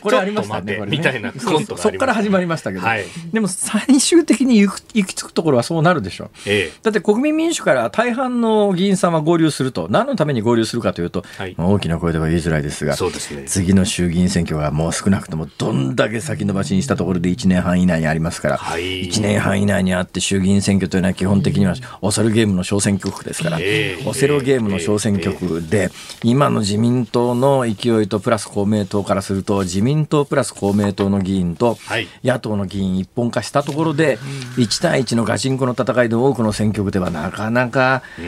[0.00, 0.80] これありましたね。
[0.86, 6.26] みたいなコントそこから始まりましたけど、はい、でも最終的に行き着くところはそうなるでしょ。
[6.26, 6.28] う。
[6.46, 25.90] ええ、だって国民民主から大半の議員さんは合流すると、何のために合流するかというと、はい、大きな声では言いづらいですが、そうですね、次の衆議院選挙がもう少なくともどんだけ先延ばしにしたところで1年半以内にありますから、はい、1年半以内にあって衆議院選挙というのは基本的にはオセロゲームの小選挙区ですから、えー、オセロゲームの小選挙区で、
[26.22, 31.78] 今の自民党の勢いとプラス公明党からすると、自民党プラス公明党の議員と
[32.24, 34.18] 野党の議員一本化したところで、
[34.56, 38.22] 1対1のガチンコの戦いで多くの選挙区ではなかなかそ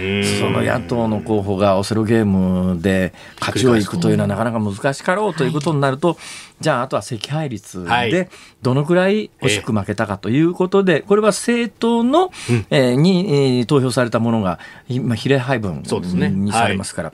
[0.51, 6.16] の野党の候補がオセロゲームで勝ちをいくというのはなかなか難しかろうということになると、
[6.61, 8.29] じゃああとは惜敗率で
[8.62, 12.31] どのくらい惜しく負けたかということで、これは政党の、
[12.71, 14.59] えに、投票されたものが
[14.89, 17.12] 今比例配分にされますから。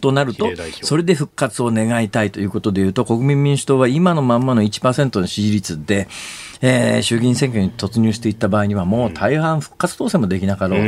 [0.00, 0.46] となると、
[0.82, 6.08] それで復活を願いたいということでいうと、国民民主党は今のまんまの1%の支持率で、
[6.60, 10.86] えー、衆議院選挙に突入していった場合には、もう大半復活当選もできなかろうと。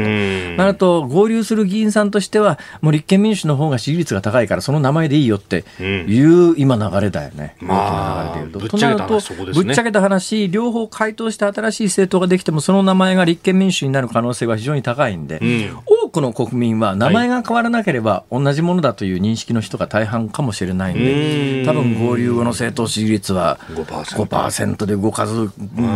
[0.57, 7.57] なると、合流する議員さんとしては、もう立憲民主の方が支持率が高いから、その名前でいいよっていう今流れだよね。
[7.61, 8.69] まあ、流れでいうと。
[8.69, 9.21] となると、
[9.53, 15.41] ぶっちゃけた話、両方回答して新しい政党ができても、その名前が立憲民主になる可能性は非常に高いんで、
[15.87, 25.51] 多くの国民は名前が変わらなければ同じものだという認識の人が大半かもしれないんで、多分合流後の政党支持率は5%で動かず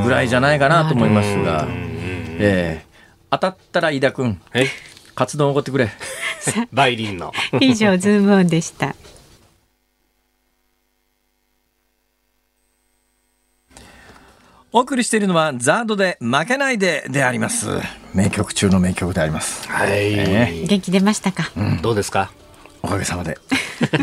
[0.05, 2.95] ぐらいじゃないかなと思いますが、えー、
[3.31, 4.41] 当たったら飯田君、
[5.15, 5.91] 活動を起こってくれ。
[6.73, 7.33] バイリンの。
[7.61, 8.95] 以上、ズームオンでした。
[14.77, 17.69] お送りしているのはザードで負けないでであります。
[18.13, 19.69] 名曲中の名曲であります。
[19.69, 22.33] はい、えー、元気出ましたか、うん、どうですか？
[22.83, 23.39] おかげさまで。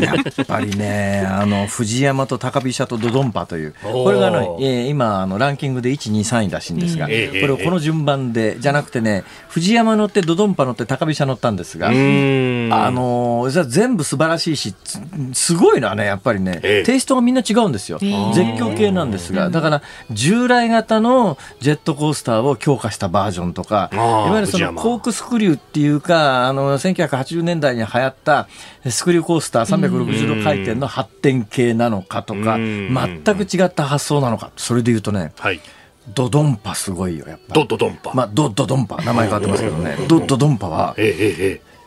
[0.00, 9.22] やっぱりね、あの、藤山と高飛車とドドンパという、これがあの、えー、今、あの、ランキングで1、2、3位らしいんですが、これをこの順番で、じゃなくてね、
[9.52, 14.74] 藤山乗ってドドンパ乗って高飛車乗ったんですが、あの、全部素晴らしいし、
[15.34, 17.98] すごいのはね、やっぱりね、テイストがみんな違うんですよ。
[17.98, 28.48] 絶叫系なんですが、だから、従来型のジェットコースターを強化したバージョンとか、いわゆるそのコークスクリューっていうか、あの、1980年代に流行った、
[28.88, 35.60] スクリューコースター360度回転の発展系なのかとか、全く違った発想なのか、それで言うとね、はい、
[36.08, 37.54] ドドンパすごいよ、やっぱ。
[37.54, 38.12] ドドドンパ。
[38.12, 40.96] まあ、ドドドンパ、名前変わってますけどね、ドドドンパは、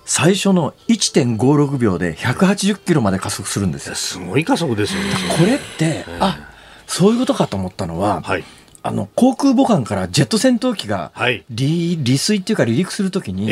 [0.06, 3.96] 最初の1.56秒で180キロまで加速するんですよ。
[3.96, 5.10] すごい加速ですよね。
[5.38, 6.50] これって、あ
[6.88, 8.44] そういうことかと思ったのは、はい、
[8.88, 11.40] あの航空母艦からジェット戦闘機が離,、
[12.06, 13.50] 離水っていうか離陸するときに、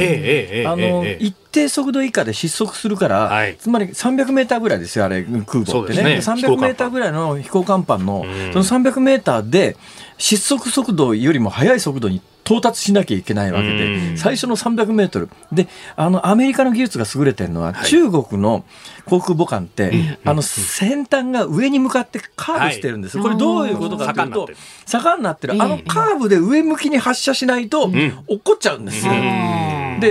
[0.67, 6.03] あの一定速度以下で失速するから、はい、つまり300メーターぐらいですよ、あれ、空母ってね。
[6.03, 6.17] ね。
[6.17, 8.23] 300メーターぐらいの飛行甲板の、
[8.53, 9.75] その300メーターで
[10.19, 15.29] 失速速度よりも速い速度に到達しなきゃいけないわけで、最初の300メートル。
[15.51, 18.65] で、あの、アメリカの技術が優れてるのは、中国の
[19.05, 23.17] 航空母艦って、あの、先端が上に向かってカーブしてるんです。
[23.19, 24.49] これどういうことかというと、
[24.85, 25.53] 坂になってる。
[25.53, 29.13] あのカーブで上向きに発射しないと、落っこっちゃうんですよ。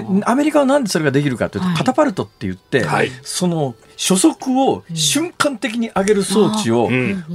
[0.00, 2.84] で、アメリカはなんでそれができるかというと、カタパルトって言って、
[3.22, 6.88] その、初速を瞬間的に上げる装置を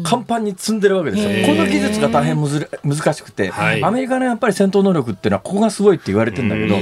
[0.03, 1.29] 甲板に積んでるわけですよ。
[1.47, 3.51] この技術が大変むず難しくて、
[3.83, 6.75] アメリカのやっぱり戦闘能力っていうのはここがすごいって言われてるんだけど、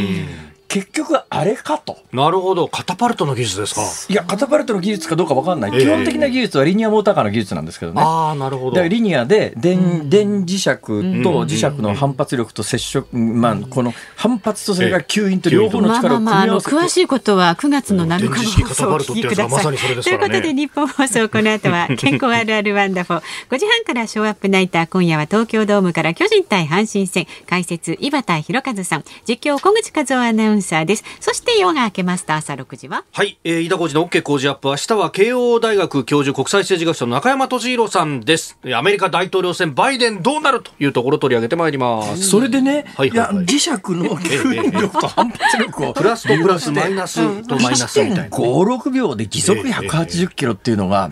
[0.68, 1.97] 結局あれかと。
[2.11, 2.68] なるほど。
[2.68, 3.82] カタパルトの技術ですか。
[4.09, 5.72] いや、カタパルトの技術かどうかわかんない。
[5.72, 8.01] 基本的な技術はリニアモーターカーの技術なんですけどね。
[8.01, 8.84] ああ、なるほど。
[8.84, 16.76] リニアで電、電磁石と磁石の反発力と接触、まあ、この反発とそれから吸引と両方の力を組み合わせて。
[16.76, 19.78] 詳しいことは9月の7日の放送をお聞きください。
[19.78, 23.24] ということで、日本放送、この後は 健康あるあるワンダフォー。
[23.49, 31.03] 5時半からショーアップナイター、今夜は東京ドームから巨人対阪神戦、解説、井端弘和さん、実況、小口和夫アナウンサーです。
[31.20, 33.03] そして夜が明けますと朝6時は？
[33.12, 34.70] はい、えー、飯田浩司の OK 工事アップ。
[34.70, 38.58] 明日は慶応大学教授国際政治学者の中山敏弘さんです。
[38.74, 42.30] アメリカ大統領選バイデンどうなるというところを取り上げてまいります。
[42.30, 43.78] それでね、はいはいはい、いや磁石の
[44.18, 48.36] 吸引力と反発力をプラスとプラスマイナスとマイナスみたいな。
[48.36, 51.10] 1.56秒で時速180キロっていうのが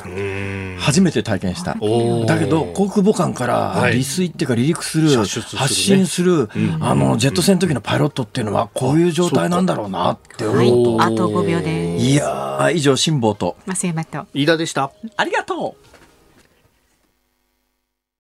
[0.80, 12.06] 初めて体験した、だけど航空母艦から離水っていうか離陸する、発進する、あのジェット戦の時のパイロットっていうのはこういう状態なんだろうなって思うと、はい、あと5秒です。
[12.06, 13.56] いや以上辛抱と。
[13.66, 14.26] 増山と。
[14.34, 14.92] 飯田でした。
[15.18, 15.93] ありがとう